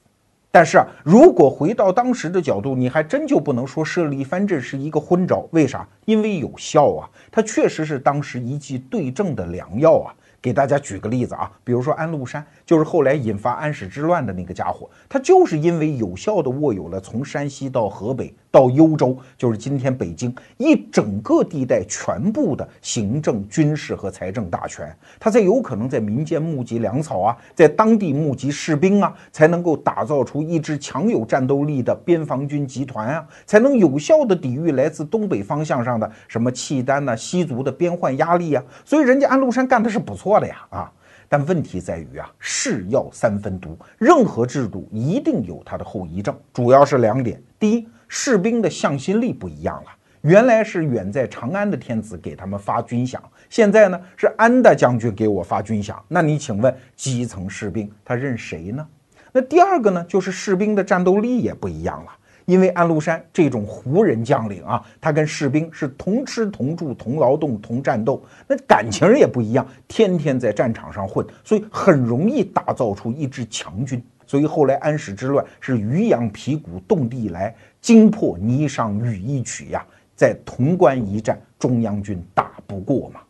[0.49, 5.45] 但是啊，如果回到当时的角度，你还真就不能说设立藩镇是一个昏招。
[5.51, 5.85] 为啥？
[6.05, 10.15] 因为有效啊，它确实是当时一剂对症的良药啊。
[10.41, 38.63] 给大家举个例子啊，比如说安禄山，就是后来引发安史之乱的那个家伙，他就是因为有效的握有了从山西到河北到幽州，就是今天北京一整个地带全部的行政、军事和财政大权，他才有可能在民间募集粮草啊，在当地募集士兵啊，才能够打造出一支强有战斗力的边防军集团啊，才能有效的抵御来自东北方向上的什么契丹呐、西族的边患压力啊。
[38.85, 40.28] 所以人家安禄山干的是不错。
[40.29, 40.91] 错的呀啊！
[41.27, 49.89] 但问题在于啊，是药三分毒，任何制度一定有它的后遗症，主要是两点：第一，士兵的向心力不一样了，
[50.21, 53.17] 原来是远在长安的天子给他们发军饷，
[53.49, 58.87] 现在呢是安大将军给我发军饷，那你请问基层士兵他认谁呢？
[59.31, 62.11] 那第二个呢，就是士兵的战斗力也不一样了。
[62.49, 74.03] 因为安禄山这种胡人将领啊，他跟士兵是同吃同住同劳动同战斗，那感情也不一样，天天在战场上混，所以很容易打造出一支强军。
[74.25, 79.85] 所以后来安史之乱是渔阳皮鼓动地来，惊破霓裳羽衣曲呀，
[80.15, 83.21] 在潼关一战，中央军打不过嘛，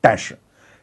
[0.00, 0.34] 但是。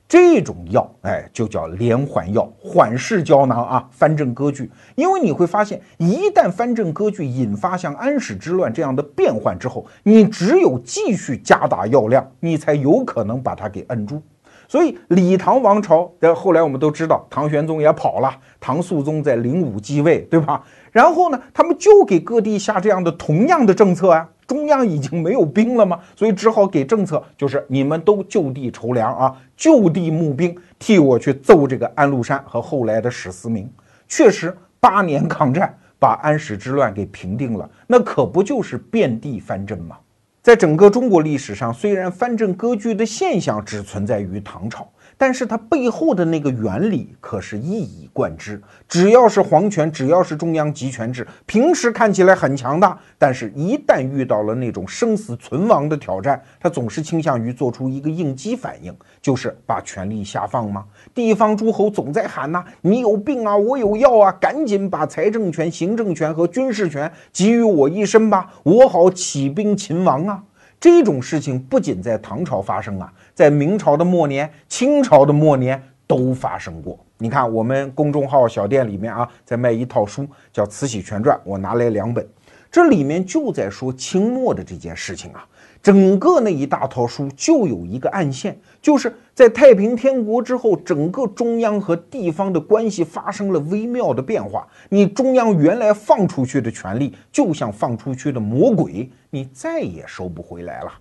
[0.09, 4.71] 这种药，哎，就叫连环药，缓释胶囊啊，藩镇割据。
[4.95, 14.19] 因为你会发现，一旦藩镇割据引发像安史之乱这样的变换之后，你只有继续加大药量，你才有可能把它给摁住。
[14.67, 20.63] 所以李唐王朝的后来我们都知道，唐玄宗也跑了，唐肃宗在灵武继位，对吧？
[20.91, 24.27] 然后呢，他们就给各地下这样的同样的政策啊。
[24.49, 25.99] 中央已经没有兵了吗？
[26.15, 33.71] 所以只好给政策，就是你们都就地筹粮啊，就地募兵，替我去揍这个安禄山和后来的史思明。
[34.07, 39.95] 确实，八年抗战把安史之乱给平定了，那可不就是遍地藩镇吗？
[40.41, 44.89] 在整个中国历史上，虽然藩镇割据的现象只存在于唐朝。
[45.19, 48.59] 但是它背后的那个原理可是一以贯之。
[48.87, 60.85] 只要是皇权，只要是中央集权制，平时看起来很强大，但是一旦遇到了那种生死存亡的挑战，它总是倾向于做出一个应激反应，就是把权力下放吗？
[61.13, 70.43] 地方诸侯总在喊呐：“你有病啊，我有药啊，赶紧把财政权、行政权和军事权给予我一身吧，我好起兵勤王啊！”
[70.79, 73.11] 这种事情不仅在唐朝发生啊。
[73.33, 76.97] 在明朝的末年、清朝的末年都发生过。
[77.17, 82.25] 你看，我们公众号小店里面啊，在卖一套书，叫《慈禧全传》，我拿来两本，
[82.71, 85.45] 这里面就在说清末的这件事情啊。
[85.81, 94.67] 整个那一大套书就有一个暗线，就是在太平天国之后，整个中央和地方的关系发生了微妙的变化。
[94.89, 100.91] 你中央原来放出去的权力，就像放出去的魔鬼，你再也收不回来了。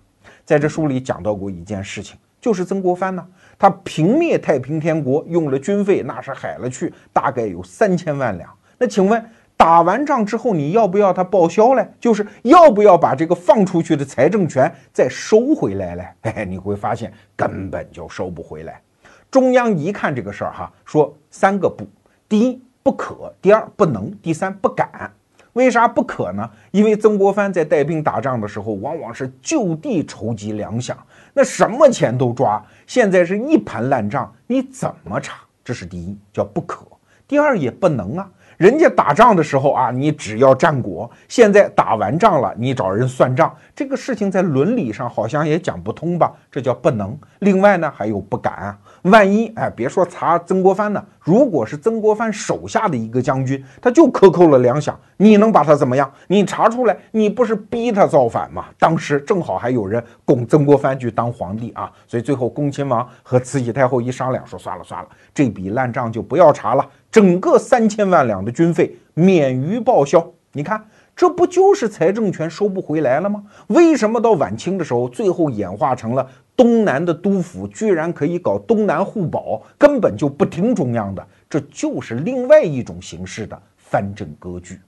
[0.45, 2.17] 在这书里讲到过一件事情。
[2.41, 8.49] 就是曾国藩呢，他平灭太平天国用了军费，那是海了去，大概有三千万两。
[8.77, 9.21] 那请问
[9.59, 11.85] 打完仗之后，你要不要他报销嘞？
[11.99, 16.07] 就是要不要把这个放出去的财政权再收回来嘞？
[16.31, 18.81] 哎，你会发现根本就收不回来。
[19.29, 21.85] 中央一看这个事儿哈，说三个不：
[22.29, 25.11] 第一不可，第二不能，第三不敢。
[25.51, 26.49] 为啥不可呢？
[26.71, 30.95] 因为曾国藩在带兵打仗的时候，往往是就地筹集粮饷。
[31.33, 35.41] 那什么钱都抓，现在是一盘烂账，你怎么查？
[35.65, 36.85] 这是第一，叫不可；
[37.27, 38.31] 第二也不能啊。
[38.59, 46.33] 人家打仗的时候啊，你只要战果；现在打完仗了，你找人算账，这个事情在伦理上好像也讲不通吧？
[46.51, 47.17] 这叫不能。
[47.39, 48.77] 另外呢，还有不敢啊。
[49.03, 56.11] 万一哎，别说查曾国藩呢，如果是曾国藩手下的一个将军，他就克扣了粮饷，你能把他怎么样？
[56.27, 58.65] 你查出来，你不是逼他造反吗？
[58.77, 70.25] 当时正好还有人拱曾国藩去当皇帝啊，所以最后恭亲王和慈禧太后一商量，说算了算了，这笔烂账就不要查了，整个三千万两的军费免于报销。
[70.51, 70.83] 你看。
[71.15, 73.43] 这不就是财政权收不回来了吗？
[73.67, 76.25] 为什么到晚清的时候，最后演化成了
[76.59, 81.25] 东南的督府居然可以搞东南互保，根本就不听中央的？
[81.49, 84.81] 这就是另外一种形式的藩镇割据。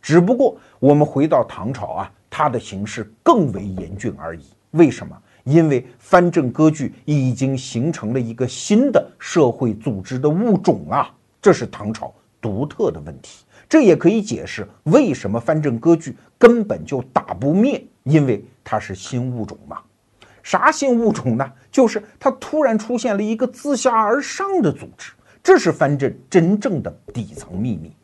[0.00, 4.40] 只不过我们回到唐朝啊，它的形式更为严峻而已。
[4.70, 5.14] 为什么？
[5.44, 12.10] 因为藩镇割据已经形成了一个新的社会组织的物种啊，这是唐朝
[12.40, 13.44] 独特的问题。
[13.68, 19.76] 这也可以解释为什么藩镇割据根本就打不灭，因为它是新物种嘛。
[20.48, 21.46] 啥新物种呢？
[21.70, 27.94] 就是它突然出现了一个自下而上的组织，这是藩镇真正的底层秘密。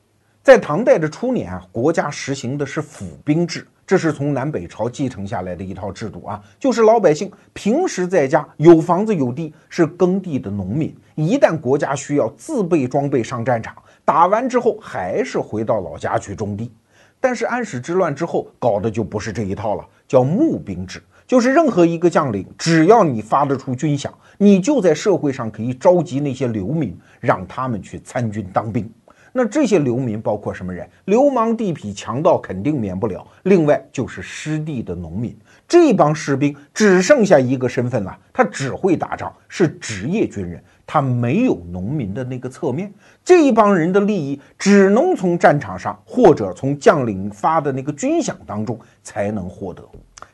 [0.43, 16.71] 在唐代的初年啊，国家实行的是府兵制，这是从南北朝继承下来的一套制度啊，就是老百姓平时在家有房子有地，是耕地的农民，一旦国家需要，自备装备上战场，打完之后还是回到老家去种地。
[17.19, 28.91] 但是安史之乱之后搞的就不是这一套了，叫募兵制，就是任何一个将领，只要你发得出军饷，你就在社会上可以召集那些流民，让他们去参军当兵。
[29.37, 30.89] 那这些流民包括什么人？
[31.07, 33.27] 流氓、地痞、强盗肯定免不了。
[33.43, 42.93] 另外就是失地的农民，这帮士兵只剩下一个身份了，他只会打仗，是职业军人，他没有农民的那个侧面。
[43.25, 49.83] 这一帮人的利益只能从战场上或者从将领发的那个军饷当中才能获得。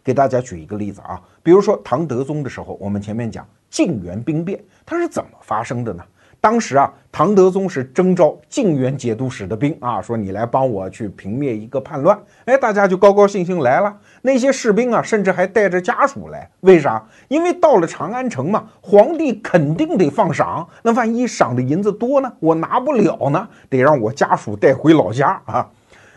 [0.02, 6.02] 给大家举一个例子啊，比如说唐德宗的时候，我们前面讲泾原兵变，它是怎么发生的呢？
[6.40, 12.18] 当时啊，唐德宗是征召靖远节度使的兵啊，说你来帮我去平灭一个叛乱。
[12.46, 13.94] 哎，大家就高高兴兴来了。
[14.22, 16.50] 那些士兵啊，甚至还带着家属来。
[16.60, 17.02] 为啥？
[17.28, 20.68] 因为到了长安城嘛，皇帝肯定得放赏。
[20.82, 25.68] 那万一赏的银子多呢，我拿不了呢，得让我家属带回老家啊。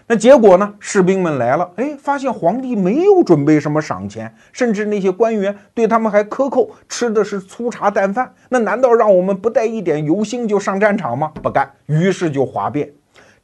[0.06, 0.74] 那结果呢？
[0.80, 8.30] 士兵们来了，哎，发现皇帝没有准备什么赏钱，甚至那些官员对他们还克扣，吃的是粗茶淡饭。
[8.50, 11.32] 那难道让我们不带一点油星就上战场吗？
[11.42, 12.92] 不干，于是就哗变。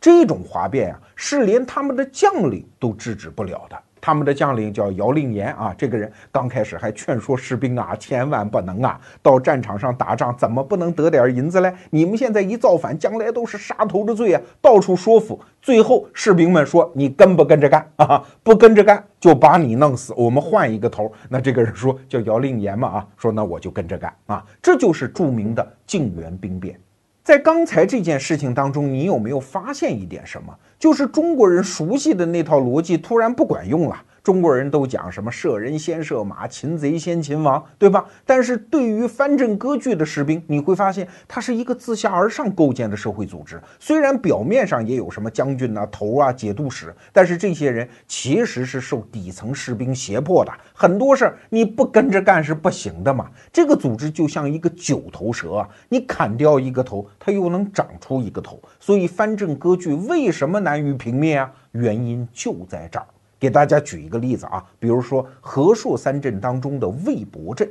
[0.01, 3.77] 这种哗变啊，是连他们的将领都制止不了的。
[4.09, 11.71] 他们的将领叫姚令言啊，这个人刚开始还劝说士兵啊，千万不能啊，到战场上打仗怎么不能得点银子嘞？
[11.91, 14.41] 你们现在一造反，将来都是杀头的罪啊！
[14.59, 18.23] 到处说服，最后士兵们说：“你跟不跟着干啊？
[18.41, 26.75] 不跟着干就把你弄死，我们换一个头。”那这个人说叫姚令言嘛啊，说那我就跟着干啊，这就是著名的泾原兵变。
[27.23, 30.55] 在刚才这件事情当中，你有没有发现一点什么？
[30.79, 34.03] 就是中国人熟悉的那套逻辑突然不管用了。
[34.29, 38.05] 中国人都讲什么射人先射马，擒贼先擒王，对吧？
[38.27, 43.59] 但是对于藩镇割据的士兵，你会发现他是一个自下而上构建的社会组织。
[43.79, 50.53] 虽然表面上也有什么将军啊、头啊、节度使，但是这些人其实是受底层士兵胁迫的。
[50.75, 53.31] 很多事儿你不跟着干是不行的嘛。
[53.51, 58.61] 这个组织就像一个九头蛇啊，你砍掉一个头，它又能长出一个头。
[58.79, 61.51] 所以藩镇割据为什么难于平灭啊？
[61.71, 63.07] 原因就在这儿。
[63.39, 67.69] 给大家举一个例子啊，比如说和硕三镇当中的魏博镇，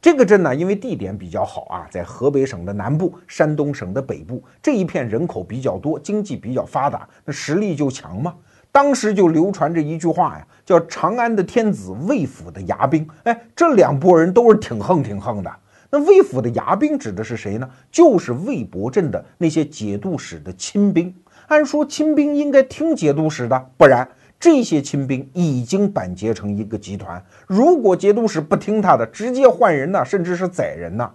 [0.00, 8.34] 这个镇呢，因为地点比较好啊，在河北省的南部、山东省的北部这一片人口比较多，经济比较发达，那实力就强嘛。
[8.72, 13.06] 当时就流传着一句话呀，叫“长安的天子，魏府的牙兵”。
[13.24, 15.52] 哎，这两拨人都是挺横挺横的。
[15.90, 17.68] 那魏府的牙兵指的是谁呢？
[17.90, 21.14] 就是魏博镇的那些节度使的亲兵。
[21.48, 24.08] 按说亲兵应该听节度使的，不然。
[24.42, 31.08] 这些亲兵已经板结成一个集团，如果节度使不听他的，直接换人呢，甚至是宰人呢。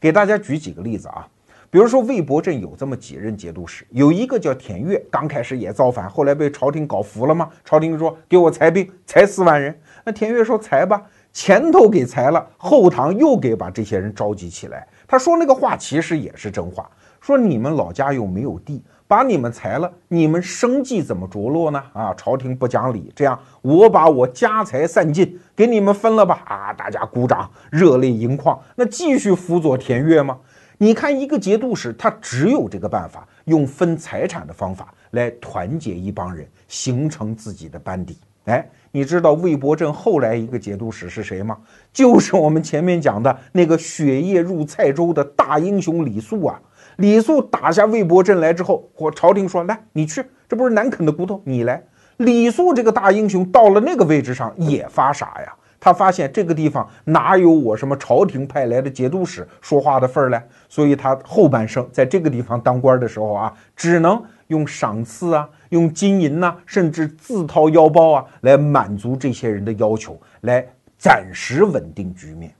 [0.00, 1.28] 给大家举几个例子啊，
[1.68, 9.78] 比如说魏博镇有这么几任节度使，有一个叫田悦，刚开始也造反，后来被朝廷搞服了嘛，朝廷说给我裁兵，裁四万人。
[10.02, 14.88] 那田悦说裁吧，前头给裁了，后堂又给把这些人召集起来。
[15.06, 18.82] 他说那个话其实也是真话，说你们老家又没有地。
[19.12, 21.84] 把你们裁了，你们生计怎么着落呢？
[21.92, 26.42] 啊，朝廷不讲理，这样我把我家财散尽给你们分了吧！
[26.46, 28.58] 啊，大家鼓掌，热泪盈眶。
[28.74, 30.38] 那继续辅佐田悦吗？
[30.78, 38.16] 你看，一个节度使，他只有这个办法，用分财产的方法来团结一帮人，形成自己的班底。
[38.46, 41.58] 哎，你知道魏博镇后来一个节度使是谁吗？
[41.92, 46.58] 就是我们前面讲的那个血液入蔡州的大英雄李肃啊。
[46.96, 51.82] 李肃打下魏博镇来之后，我朝廷说：“来，你去，这不是难啃的骨头，你来。”
[52.18, 70.64] 李肃这个大英雄到了那个位置上也发傻呀，他发现这个地方哪有我什么朝廷派来的节度使说话的份儿嘞，所以他后半生在这个地方当官的时候啊，只能用赏赐啊，用金银呐，甚至自掏腰包啊，来满足这些人的要求，来
[70.98, 72.54] 暂时稳定局面。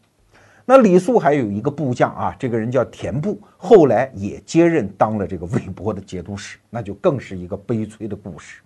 [0.65, 8.61] 那李肃还有一个部将啊，这个人叫田部，后来也接任当了这个魏博的节度使，那就更是一个悲催的故事。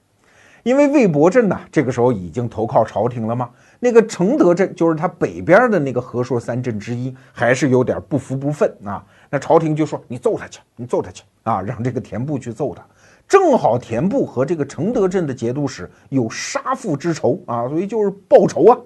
[0.63, 9.05] 因为魏博镇呢，这个时候已经投靠朝廷了嘛，那个承德镇就是他北边的那个和硕三镇之一，还是有点不服不忿啊。
[9.31, 12.85] 那朝廷就说：“你揍他去，你揍他去啊，让这个田部去揍他。”
[13.29, 18.77] 正好田部和这个承德镇的节度使有杀父之仇啊，所以就是报仇啊。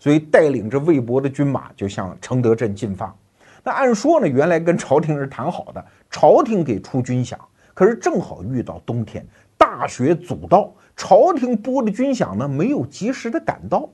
[0.00, 3.14] 所以带领着魏博的军马就向承德镇进发。
[3.62, 7.36] 那按说呢，原来跟朝廷是谈好的，朝廷给出军饷，
[7.74, 9.24] 可是正好遇到冬天，
[9.58, 13.86] 大雪阻道，朝廷拨的军饷呢没有及时的赶到。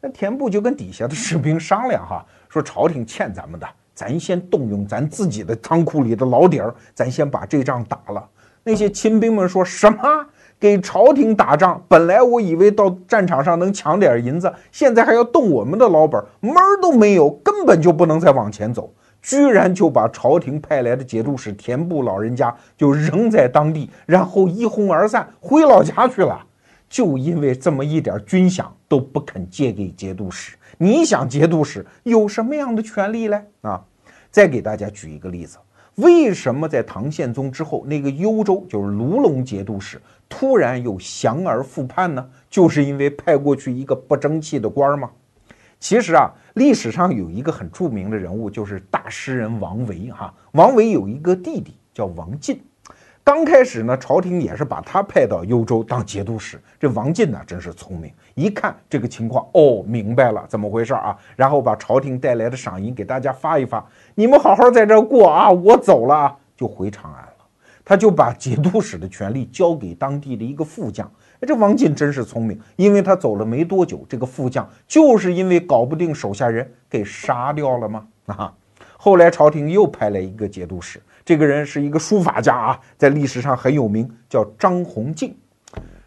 [0.00, 8.24] 那田部就跟底下的士兵商量哈，说朝廷欠咱们的，咱先动用咱自己的仓库里的老底儿，咱先把这仗打了。
[8.62, 9.98] 那些亲兵们说什么？
[10.60, 18.92] 给朝廷打仗，本来我以为到战场上能抢点银子，现在还要动我们的老本，门儿都没有，根本就不能再往前走。
[19.20, 26.44] 居然就把朝廷派来的节度使田部老人家就扔在当地，然后一哄而散，回老家去了。
[26.88, 33.44] 就因为这么一点军饷都不肯借给节度使，你想节度使有什么样的权利嘞？
[33.60, 33.82] 啊，
[34.30, 35.58] 再给大家举一个例子，
[35.98, 42.24] 为什么在唐宪宗之后，那个幽州就是卢龙节度使突然又降而复叛呢？
[42.48, 45.10] 就是因为派过去一个不争气的官儿吗？
[45.80, 50.32] 其实啊，历史上有一个很著名的人物，就是大诗人王维哈。
[50.52, 52.60] 王维有一个弟弟叫王进。
[53.28, 56.58] 刚开始呢，朝廷也是把他派到幽州当节度使。
[56.80, 61.14] 这王进呢，真是聪明，一看这个情况，哦，明白了，怎么回事啊？
[61.36, 67.32] 然后把朝廷带来的赏银给大家发一发，你们好好在这过啊，我走了，就回长安了。
[67.84, 71.06] 他就把节度使的权力交给当地的一个副将。
[71.40, 78.06] 哎，这王进真是聪明，因为他走了没多久，这个副将就是因为搞不定手下人给杀掉了吗？
[78.24, 78.54] 啊，
[78.96, 80.98] 后来朝廷又派来一个节度使。
[81.28, 85.36] 这个人是一个书法家啊，在历史上很有名，叫张弘敬。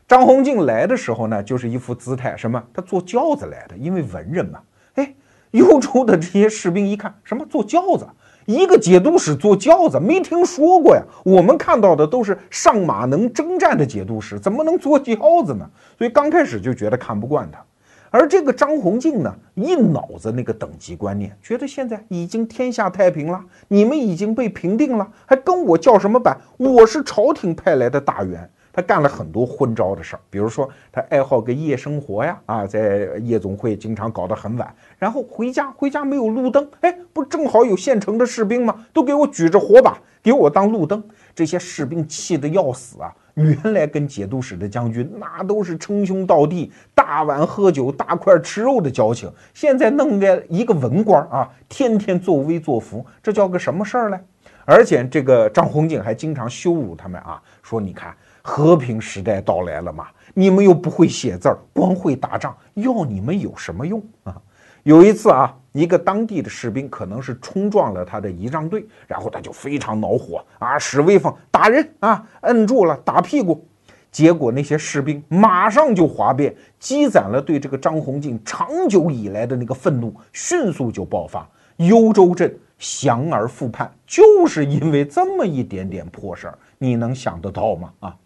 [0.07, 2.63] 张弘敬来的时候呢，就是一副姿态，什么？
[2.73, 4.59] 他坐轿子来的，因为文人嘛。
[4.95, 5.13] 哎，
[5.51, 8.07] 幽州的这些士兵一看，什么坐轿子？
[8.47, 11.03] 一个节度使坐轿子，没听说过呀。
[11.23, 15.15] 我们看到的都是上马能征战的节度使，怎么能坐轿
[15.45, 15.69] 子呢？
[15.99, 17.63] 所以刚开始就觉得看不惯他。
[18.11, 26.37] 而这个张弘敬呢，一脑子那个等级观念，觉得现在已经天下太平了，你们已经被平定了，还跟我叫什么板？
[26.57, 28.47] 我是朝廷派来的大员。
[28.73, 38.85] 他干了很多昏招的事儿，比如说他爱好个夜生活呀，啊，在夜总会经常搞得很晚，然后回家回家没有路灯，哎，不正好有现成的士兵吗？
[38.93, 41.03] 都给我举着火把，给我当路灯。
[41.41, 43.11] 这些士兵气得要死啊！
[43.33, 49.27] 原来跟节度使的将军那都是称兄道弟，大碗喝酒、大块吃肉的交情。
[49.55, 54.19] 现在弄个一个文官啊，天天作威作福，这叫个什么事儿嘞？
[54.65, 64.39] 而且这个张弘景还经常羞辱他们啊，说你看和平时代到来了嘛，你们又不会写字儿，光会打仗，要你们有什么用啊？
[64.83, 73.65] 有一次啊，一个当地的士兵可能是冲撞了他的仪仗队，然后他就非常恼火啊，使威风打人啊，摁住了打屁股，
[74.11, 81.47] 结果那些士兵马上就哗变，积攒了对这个张弘敬长久以来的那个愤怒，迅速就爆发，
[81.77, 87.93] 幽州镇降而复叛，就是因为这么一点点破事儿，你能想得到吗？
[88.01, 88.17] 啊，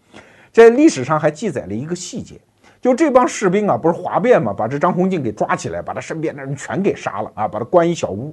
[0.52, 2.40] 在历史上还记载了一个细节。
[2.86, 8.32] 就这帮士兵啊，不是哗变嘛，把这张弘敬给抓起来，把他身边的人全给杀了啊，把他关一小屋。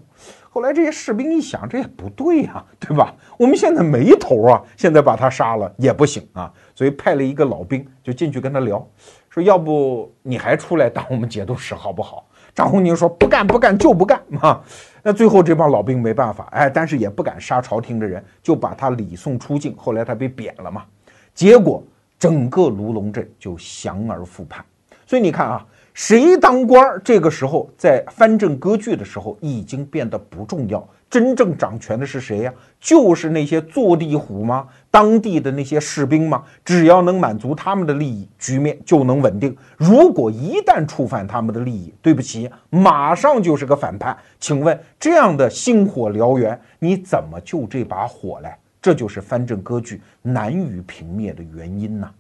[0.51, 3.15] 后来这些士兵一想，这也不对呀，对吧？
[3.39, 8.87] 我们现在没头啊，现在把他杀了也不行啊，所以派了一个老兵就进去跟他聊，
[9.31, 12.27] 说要不你还出来当我们节度使好不好？
[12.55, 14.63] 张弘敬说不干不干就不干啊。
[15.03, 19.75] 那最后这帮老兵没办法，哎，但是也不敢杀朝廷的人，就把他礼送出境。
[19.79, 20.85] 后来他被贬了嘛，
[21.33, 21.83] 结果。
[22.23, 24.65] 整个卢龙镇就降而复叛，
[25.05, 32.55] 所以你看啊，谁当官儿，这个时候在藩镇割据的时候已经变得不重要，真正掌权的是谁呀？
[32.79, 34.69] 就是那些坐地虎吗？
[34.89, 36.45] 当地的那些士兵吗？
[36.65, 39.57] 只要能满足他们的利益，局面就能稳定。
[39.77, 44.17] 如果一旦触犯他们的利益，对不起，马上就是个反叛。
[44.39, 48.55] 请问这样的星火燎原，你怎么救这把火嘞？
[48.83, 52.13] 这就是藩镇割据难于平灭的原因呐。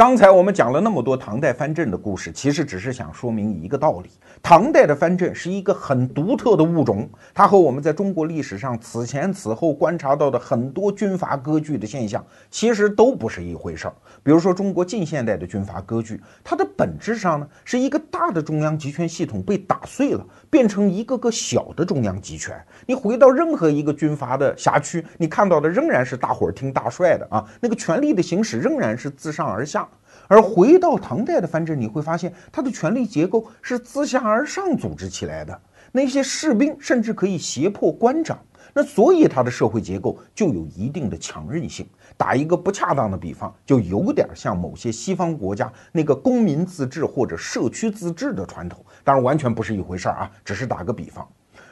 [0.00, 4.08] 刚才我们讲了那么多唐代藩镇的故事，其实只是想说明一个道理：
[4.42, 13.94] 唐代的藩镇是一个很独特的物种，它和我们在中国历史上此前此后观察到的很多军阀割据的现象，其实都不是一回事儿。
[14.22, 22.58] 比如说，中国近现代的军阀割据，它的本质上呢，是一个大的中央集权系统被打碎了，变成一个个小的中央集权。
[22.86, 29.86] 你回到任何一个军阀的辖区，你看到的仍然是大伙儿听大帅的啊，那个权力的行使仍然是自上而下。
[30.30, 35.60] 而回到唐代的藩镇，你会发现它的权力结构是自下而上组织起来的。
[35.90, 38.38] 那些士兵甚至可以胁迫官长，
[38.72, 41.84] 那所以它的社会结构就有一定的强韧性。
[42.16, 48.84] 打一个不恰当的比方，就有点像某些西方国家那个公民自治或者社区自治的传统。
[49.02, 51.28] 当然，完全不是一回事儿啊，只是打个比方。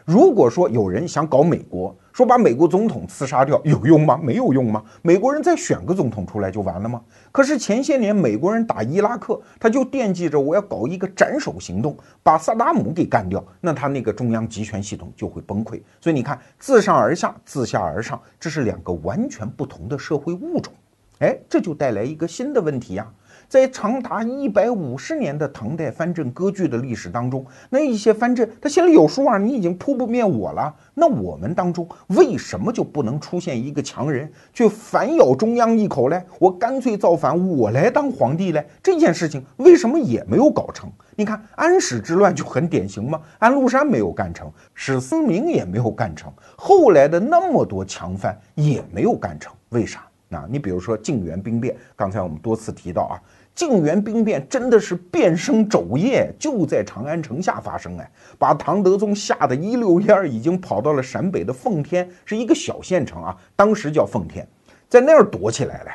[0.08, 4.18] 如果说有人想搞美国，说把美国总统刺杀掉有用吗？
[4.22, 4.82] 没有用吗？
[5.02, 7.02] 美国人再选个总统出来就完了吗？
[7.30, 15.78] 可是前些年美国人打伊拉克，他就惦记着我要搞一个斩首行动，把萨达姆给干掉，那他那个中央集权系统就会崩溃。
[16.00, 20.72] 所以你看，自上而下，自下而上，这是两个完全不同的社会物种。
[21.18, 23.06] 哎，这就带来一个新的问题呀。
[23.48, 36.22] 在长达一百五十年的唐代藩镇割据的历史当中，那一些藩镇他心里有数啊，你已经扑不灭我了，那我们当中为什么就不能出现一个强人去反咬中央一口嘞？
[36.38, 38.66] 我干脆造反，我来当皇帝嘞？
[38.82, 40.90] 这件事情为什么也没有搞成？
[41.16, 50.04] 你看安史之乱就很典型嘛，安禄山没有干成，史思明也没有干成，后来的那么多强藩也没有干成，为啥？
[50.30, 53.16] 那你比如说靖元兵变，刚才我们多次提到啊。
[53.58, 64.46] 靖元兵变真的是变声肘腋，就在长安城下发生哎，把唐德宗吓得一溜烟儿，已经跑到了陕北的奉天，是一个小县城啊，当时叫奉天，
[64.88, 65.90] 在那儿躲起来了。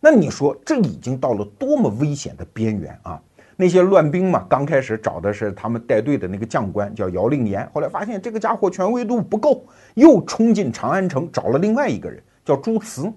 [0.00, 3.20] 那你说这已经到了多么危险的边缘啊？
[3.56, 13.12] 那些乱兵嘛，刚开始找的是他们带队的那个将官叫姚令言，后来发现这个家伙权威度不够，又冲进长安城找了另外一个人叫朱慈。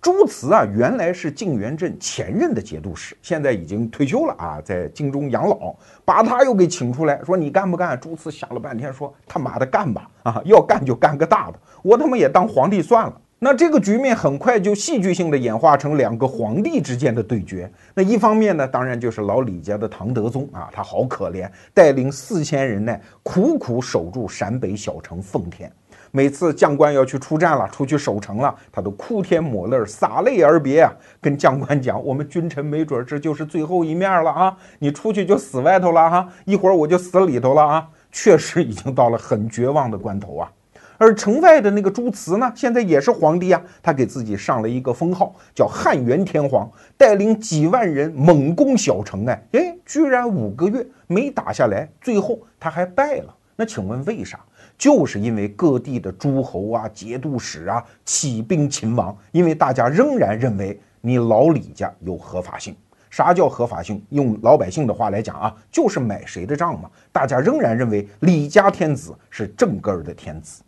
[0.00, 5.74] 朱慈啊，原来是靖元镇前任的节度使，现在已经退休了啊，在京中养老。
[6.04, 7.98] 把他又给请出来，说你干不干？
[7.98, 10.08] 朱慈想了半天，说他妈的干吧！
[10.22, 13.20] 啊，要干就干个大的，我他妈也当皇帝算了。
[13.38, 17.70] 那这个局面很快就戏剧性的演化成两个皇帝之间的对决。
[17.92, 25.70] 那一方面呢，当然就是老李家的唐德宗啊，他好可怜，带领四千人呢，苦苦守住陕北小城奉天。
[26.16, 30.90] 每次将官要去出战了，出去守城了，他都哭天抹泪，洒泪而别啊！
[31.20, 34.56] 跟将官讲，我们君臣没准这就是最后一面了啊！
[34.78, 37.86] 你出去就死外头了哈，一会儿我就死里头了啊！
[38.10, 40.50] 确实已经到了很绝望的关头啊。
[40.96, 53.34] 而城外的那个朱慈呢，现在也是皇帝啊，他给自己上了一个封号，叫汉元天皇，带领几万人猛攻小城，哎哎，居然五个月没打下来，最后他还败了。
[53.56, 54.38] 那请问为啥？
[54.78, 62.76] 就是因为各地的诸侯啊、节度使啊起兵勤王，因为大家仍然认为你老李家有合法性。
[63.08, 64.04] 啥叫合法性？
[64.10, 66.90] 用老百姓的话来讲啊，就是买谁的账嘛。
[67.10, 70.62] 大家仍然认为李家天子是正根儿的天子，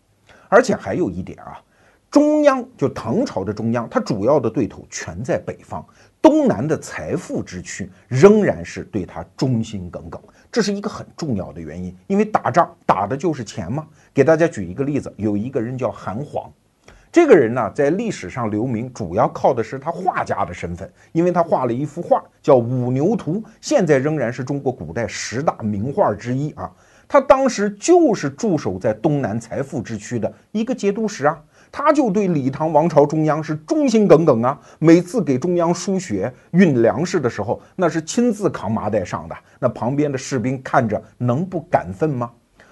[0.48, 1.60] 而且还有一点啊，
[2.10, 5.84] 中央就唐朝的中央，它主要的对头全在北方。
[6.20, 13.86] 东南的财富之区仍然是对他忠心耿耿，这是一个很重要的原因，因为打仗打的就是钱嘛。
[14.12, 16.50] 给大家举一个例子，有一个人叫韩晃，
[17.12, 26.70] 这个人呢在历史上留名，主要靠的是他画家的身份，因为他画了一幅画叫《五牛图》，现在仍然是中国古代十大名画之一啊。
[27.06, 31.40] 他当时就是驻守在东南财富之区的一个节度使啊。
[31.70, 34.58] 他就对李唐王朝中央是忠心耿耿啊！
[34.78, 39.36] 每次给中央输血、运粮食的时候，那是亲自扛麻袋上的。
[39.58, 42.30] 那旁边的士兵看着能不感愤吗？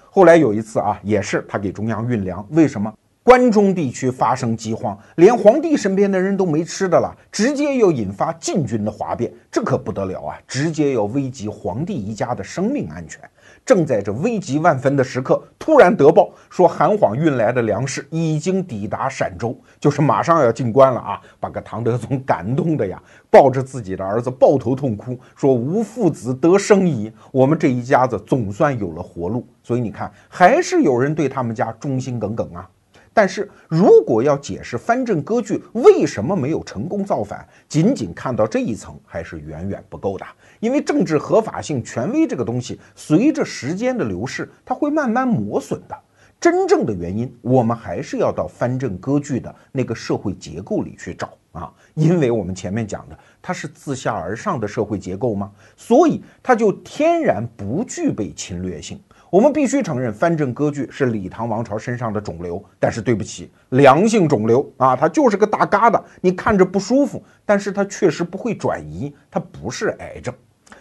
[0.09, 2.93] 后来有一次啊，也是他给中央运粮，为什么？
[3.23, 10.39] 关中地区发生饥荒，连皇帝身边的人都没吃的了，直接要引发禁军的哗变，这可不得了啊！
[10.47, 13.21] 直接要危及皇帝一家的生命安全。
[13.67, 21.19] 正在这危急万分的时刻，突然得报说韩晃运来的粮食已经抵达陕州，就是马上要进关了啊！
[21.37, 22.97] 把个唐德宗感动的呀，
[23.29, 32.69] 抱着自己的儿子抱头痛哭，说：“无父子得生矣，我们这一家子总算有了活路。”所以你看，还是有人对他们家忠心耿耿啊。
[33.17, 40.25] 但是如果要解释藩镇割据为什么没有成功造反，仅仅看到这一层还是远远不够的。
[40.59, 45.97] 因为政治合法性、权威这个东西，随着时间的流逝，它会慢慢磨损的。
[46.39, 51.73] 真正的原因，我们还是要到藩镇割据的那个社会结构里去找啊。
[51.95, 55.51] 因为我们前面讲的，它是自下而上的社会结构吗？
[55.75, 58.99] 所以它就天然不具备侵略性。
[59.29, 70.33] 我们必须承认，藩镇割据是李唐王朝身上的肿瘤，但是对不起，良性肿瘤啊，它就是个大疙瘩，你看着不舒服，但是它确实不会转移，它不是癌症。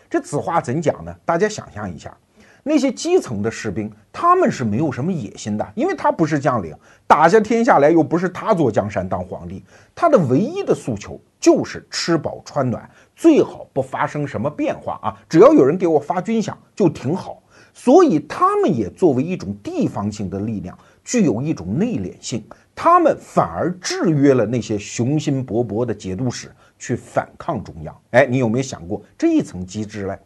[0.09, 1.13] 这此话怎讲呢？
[1.25, 2.17] 大家想象一下，
[2.63, 6.73] 那些基层的士兵，他们是没有什么野心的，因为他不是将领，
[7.05, 17.43] 打下天下来又不是他坐江山当皇帝，他的唯一的诉求就是吃饱穿暖，最好不发生什么变化啊，只要有人给我发军饷就挺好。
[17.79, 22.43] 所以，他们也作为一种地方性的力量，具有一种内敛性。
[22.75, 27.95] 他们反而制约了那些雄心勃勃的节度使去反抗中央。
[28.13, 30.19] 哎，你有没有想过这一层机制嘞？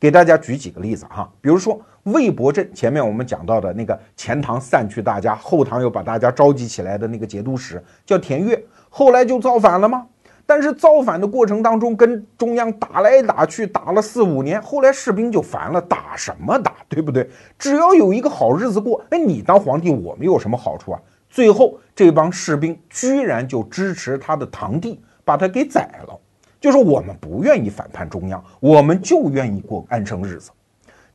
[0.00, 10.06] 给大家举几个例子哈，比如说魏博镇前面我们讲到的那个前堂散去大家，后堂又把大家召集起来的那个节度使叫田悦，后来就造反了吗？
[10.46, 17.28] 但是造反的过程当中，跟中央打来打去，打了四五年，后来士兵就烦了，打什么打，对不对？
[17.58, 21.00] 只要有一个好日子过，哎，你当皇帝，我们有什么好处啊？
[21.30, 26.20] 最后这帮士兵居然就支持他的堂弟，把他给宰了。
[26.60, 30.50] 就是我们不愿意反叛中央，我们就愿意过安生日子。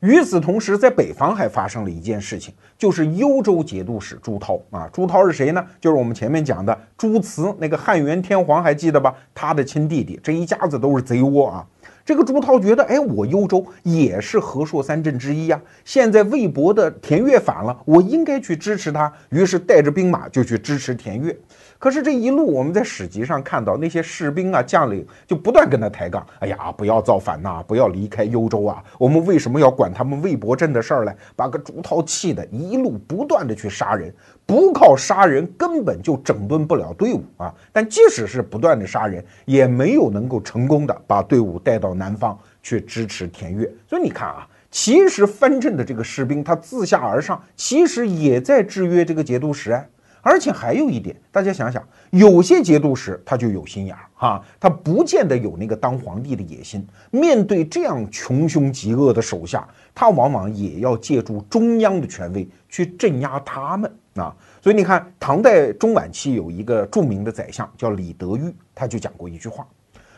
[0.00, 4.88] 与此同时，在北方还发生了一件事情，就是幽州节度使朱涛啊。
[4.90, 5.62] 朱涛是谁呢？
[5.78, 9.14] 就是我们前面讲的朱慈，那个汉元天皇，还记得吧？
[9.34, 11.66] 他的亲弟弟，这一家子都是贼窝啊。
[12.02, 15.60] 这个朱涛觉得，哎，我幽州也是和硕三镇之一呀。
[15.84, 19.12] 现在魏博的田悦反了，我应该去支持他。
[19.28, 21.36] 于是带着兵马就去支持田悦。
[21.80, 28.84] 可是这一路，我们在史籍上看到那些士兵啊、将领就不断跟他抬杠：“哎呀，不要造反呐，不要离开幽州啊！
[28.98, 34.14] 我们为什么要管他们魏博镇的事儿呢？”把个朱涛气的一路不断的去杀人，
[34.44, 37.54] 不靠杀人根本就整顿不了队伍啊！
[37.72, 43.66] 但即使是不断的杀人，也没有能够成功的把队伍带到南方去支持田悦。
[43.88, 49.82] 所以你看啊，其实藩镇的这个士兵他自下而上，其实也在制约这个节度使啊。
[50.22, 56.86] 而且还有一点，大家想想，有些节度使他就有心眼儿哈，他不见得有那个当皇帝的野心。
[57.10, 64.34] 面对这样穷凶极恶的手下，他往往也要借助中央的权威去镇压他们啊。
[64.60, 69.66] 所以你看，唐代中晚期有一个著名的宰相叫李德裕，他就讲过一句话，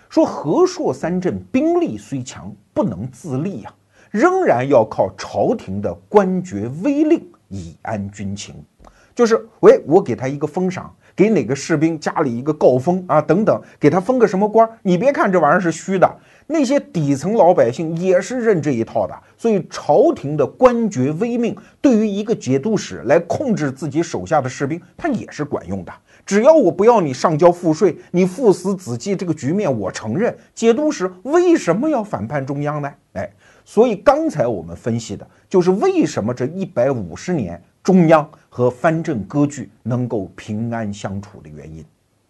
[0.09, 3.72] 说和硕三镇兵力虽强，不能自立呀，
[4.11, 8.57] 仍然要靠朝廷的官爵威令以安军情。
[9.14, 14.68] 就是喂，我给他一个封赏，给哪个士兵家里一个诰封啊，等等，给他封个什么官？
[14.82, 19.14] 你别看这玩意儿是虚的，那些底层老百姓也是认这一套的。
[19.36, 25.92] 所以朝廷的官爵威命，对于一个节度使来控制自己手下的士兵，他也是管用的。
[26.24, 30.34] 只要我不要你上交赋税，你父死子继这个局面我承认。
[30.54, 32.90] 节度使为什么要反叛中央呢？
[33.14, 33.28] 哎，
[33.64, 37.62] 所以刚才我们分析的就是为什么这一百五十年。
[37.83, 41.85] 中央和藩镇割据能够平安相处的原因，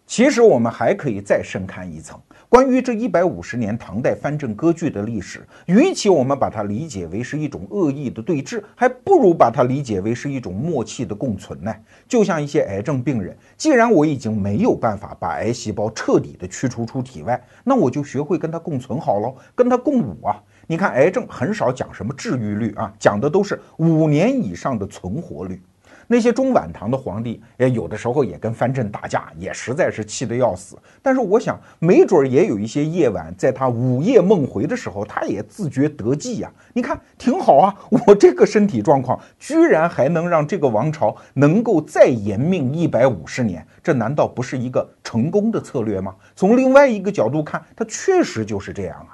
[0.07, 2.19] 其实我们还可以再深看一层。
[2.49, 11.71] 关于这一百五十年唐代藩镇割据的历史，与其我们把它理解为是一种恶意的对峙，还不如把它理解为是一种默契的共存呢。
[12.07, 20.41] 就像一些癌症病人，既然我已经没有办法把癌细胞彻底的驱除出体外，那我就学会跟它共存好了，跟它共舞啊。
[20.73, 25.61] 你看，癌症很少讲什么治愈率啊，讲的都是五年以上的存活率。
[26.07, 30.75] 那些中晚唐的皇帝，也有的时候也跟藩镇打架，也实在是气得要死。
[30.99, 36.51] 但是我想，没准也有一些夜晚，在他午夜梦回的时候，他也自觉得计呀。
[36.73, 46.15] 你看，挺好啊，我这个身体状况，居然还能让这个王朝能够再延命一百五十年，这难道不是一个成功的策略吗？
[46.35, 49.12] 从另外一个角度看，他确实就是这样啊。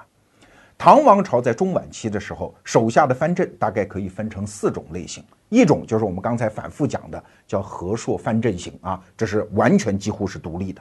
[0.82, 10.80] 唐王朝在中晚期的时候，手下的藩镇大概可以分成四种类型，一种就是我们刚才反复讲的，叫和硕藩镇型啊，这是完全几乎是独立的。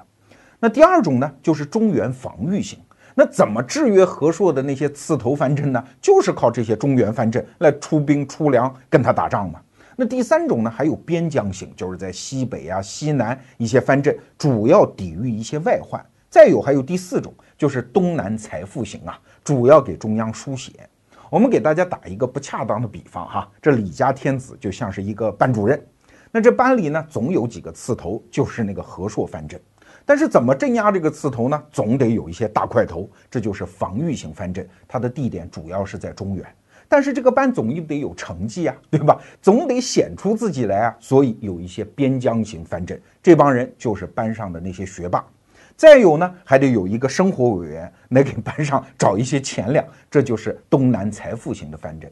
[0.58, 2.80] 那第二种呢，就是中原防御型。
[3.14, 5.84] 那怎么制约和硕的那些刺头藩镇呢？
[6.02, 9.60] 就是靠这些中原藩镇来出兵出粮跟他打仗嘛。
[9.98, 16.02] 那第三种呢，还有边疆型，就是在西北啊、西南一些藩镇，主要抵御一些外患。
[16.30, 19.20] 再有还有第四种，就是东南财富型啊。
[19.44, 20.72] 主要给中央输血。
[21.30, 25.80] 我们给大家打一个不恰当的比方哈，这李家天子就像是一个班主任，
[26.32, 29.60] 那这班里呢总有几个刺头，就是那个和硕藩镇。
[30.06, 31.64] 但是怎么镇压这个刺头呢？
[31.72, 36.44] 总得有一些大块头，这就是防御型藩镇，它的地点主要是在中原。
[36.88, 39.20] 但是这个班总得有成绩啊，对吧？
[39.40, 45.24] 总得显出自己来啊，所以有一些边疆型藩镇，这帮人就是班上的那些学霸。
[45.80, 52.12] 再有呢，还得有一个生活委员来给班上找一些钱粮，这就是东南财富型的藩镇。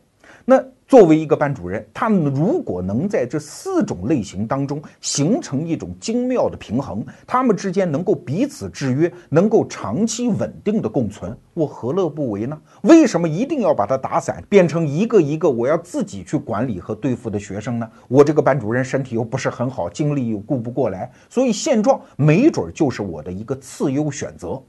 [0.49, 12.57] 那作为一个班主任，他如果能在这四种类型当中形成一种精妙的平衡，他们之间能够彼此制约，能够长期稳定的共存，我何乐不为呢？
[12.83, 17.89] 为什么一定要把它打散，变成一个一个我要自己去管理和对付的学生呢？
[18.07, 24.63] 我这个班主任身体又不是很好，精力又顾不过来，所以现状没准就是我的一个次优选择。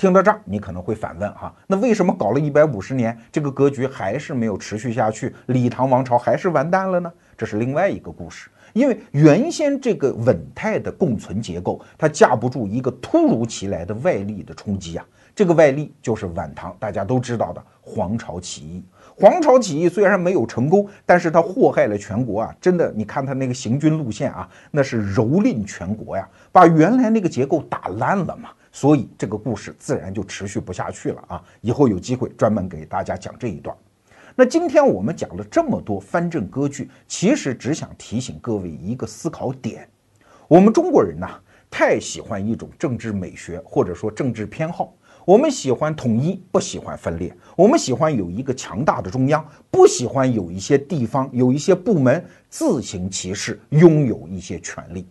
[0.00, 5.34] 听到这儿，你可能会反问哈，那为什么搞了一百五十年，这个格局还是没有持续下去？
[5.48, 7.12] 李唐王朝还是完蛋了呢？
[7.36, 8.48] 这是另外一个故事。
[8.72, 15.04] 因为原先这个稳态的共存结构，它架不住一个突如其来的外力的冲击啊。
[15.34, 18.82] 这个外力就是晚唐大家都知道的黄巢起义。
[19.14, 22.56] 黄巢起义虽然没有成功，但是它祸害了全国啊！
[22.58, 28.48] 真的，你看它那个行军路线啊，那是蹂躏全国呀，把原来那个结构打烂了嘛。
[28.72, 31.42] 所以这个故事自然就持续不下去了啊！
[31.60, 33.76] 以后有机会专门给大家讲这一段。
[34.36, 39.88] 那今天我们讲了这么多藩镇割据，其实只想提醒各位一个思考点：
[40.46, 44.94] 我们中国人呐，太喜欢一种政治美学，或者说政治偏好。
[45.26, 55.06] 我们喜欢统一，不喜欢分裂；我们喜欢有一个强大的中央，不喜欢有一些地方、有一些部门自行其事，拥有一些权利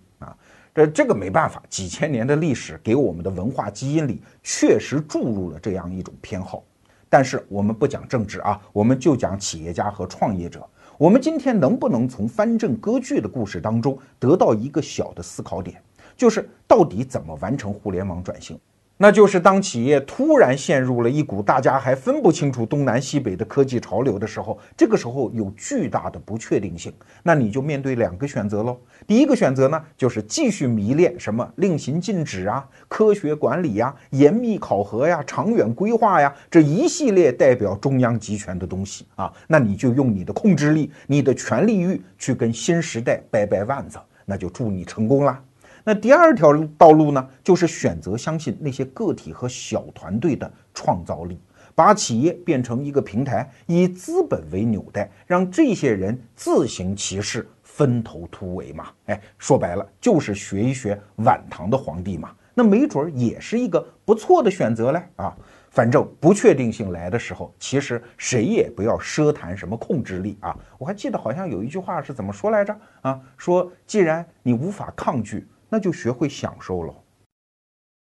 [0.80, 0.88] 呃。
[0.88, 6.64] 这个没办法，几千年的历史给我们的文化基因里确实注入了这样一种偏好。
[7.10, 10.68] 但是我们不讲政治啊，我们就讲企业家和创业者。
[10.98, 15.82] 我们今天能不能从藩镇割据的故事当中得到一个小的思考点，
[16.18, 18.60] 就是到底怎么完成互联网转型？
[19.02, 26.92] 那就是当企业突然陷入了一股大家还分不清楚东南西北的科技潮流的时候，这个时候有巨大的不确定性，
[27.24, 28.78] 那你就面对两个选择喽。
[29.08, 45.42] 第一个选择呢，就是继续迷恋什么令行禁止啊、科学管理呀、严密考核呀、长远规划呀这一系列代表中央集权的东西啊，那你就用你的控制力、你的权力欲去跟新时代掰掰腕子，那就祝你成功啦。
[45.90, 51.40] 那第二条道路呢，就是选择相信那些个体和小团队的创造力，
[51.74, 58.90] 把企业变成一个平台，以资本为纽带，让这些人自行其事，分头突围嘛。
[59.08, 62.30] 哎，说白了就是学一学晚唐的皇帝嘛。
[62.54, 65.36] 那没准儿也是一个不错的选择嘞啊。
[65.72, 70.56] 反正不确定性来的时候，其实谁也不要奢谈什么控制力啊。
[70.78, 73.20] 我还记得好像有一句话是怎么说来着啊？
[73.38, 75.48] 说既然你无法抗拒。
[75.70, 76.94] 那就学会享受了。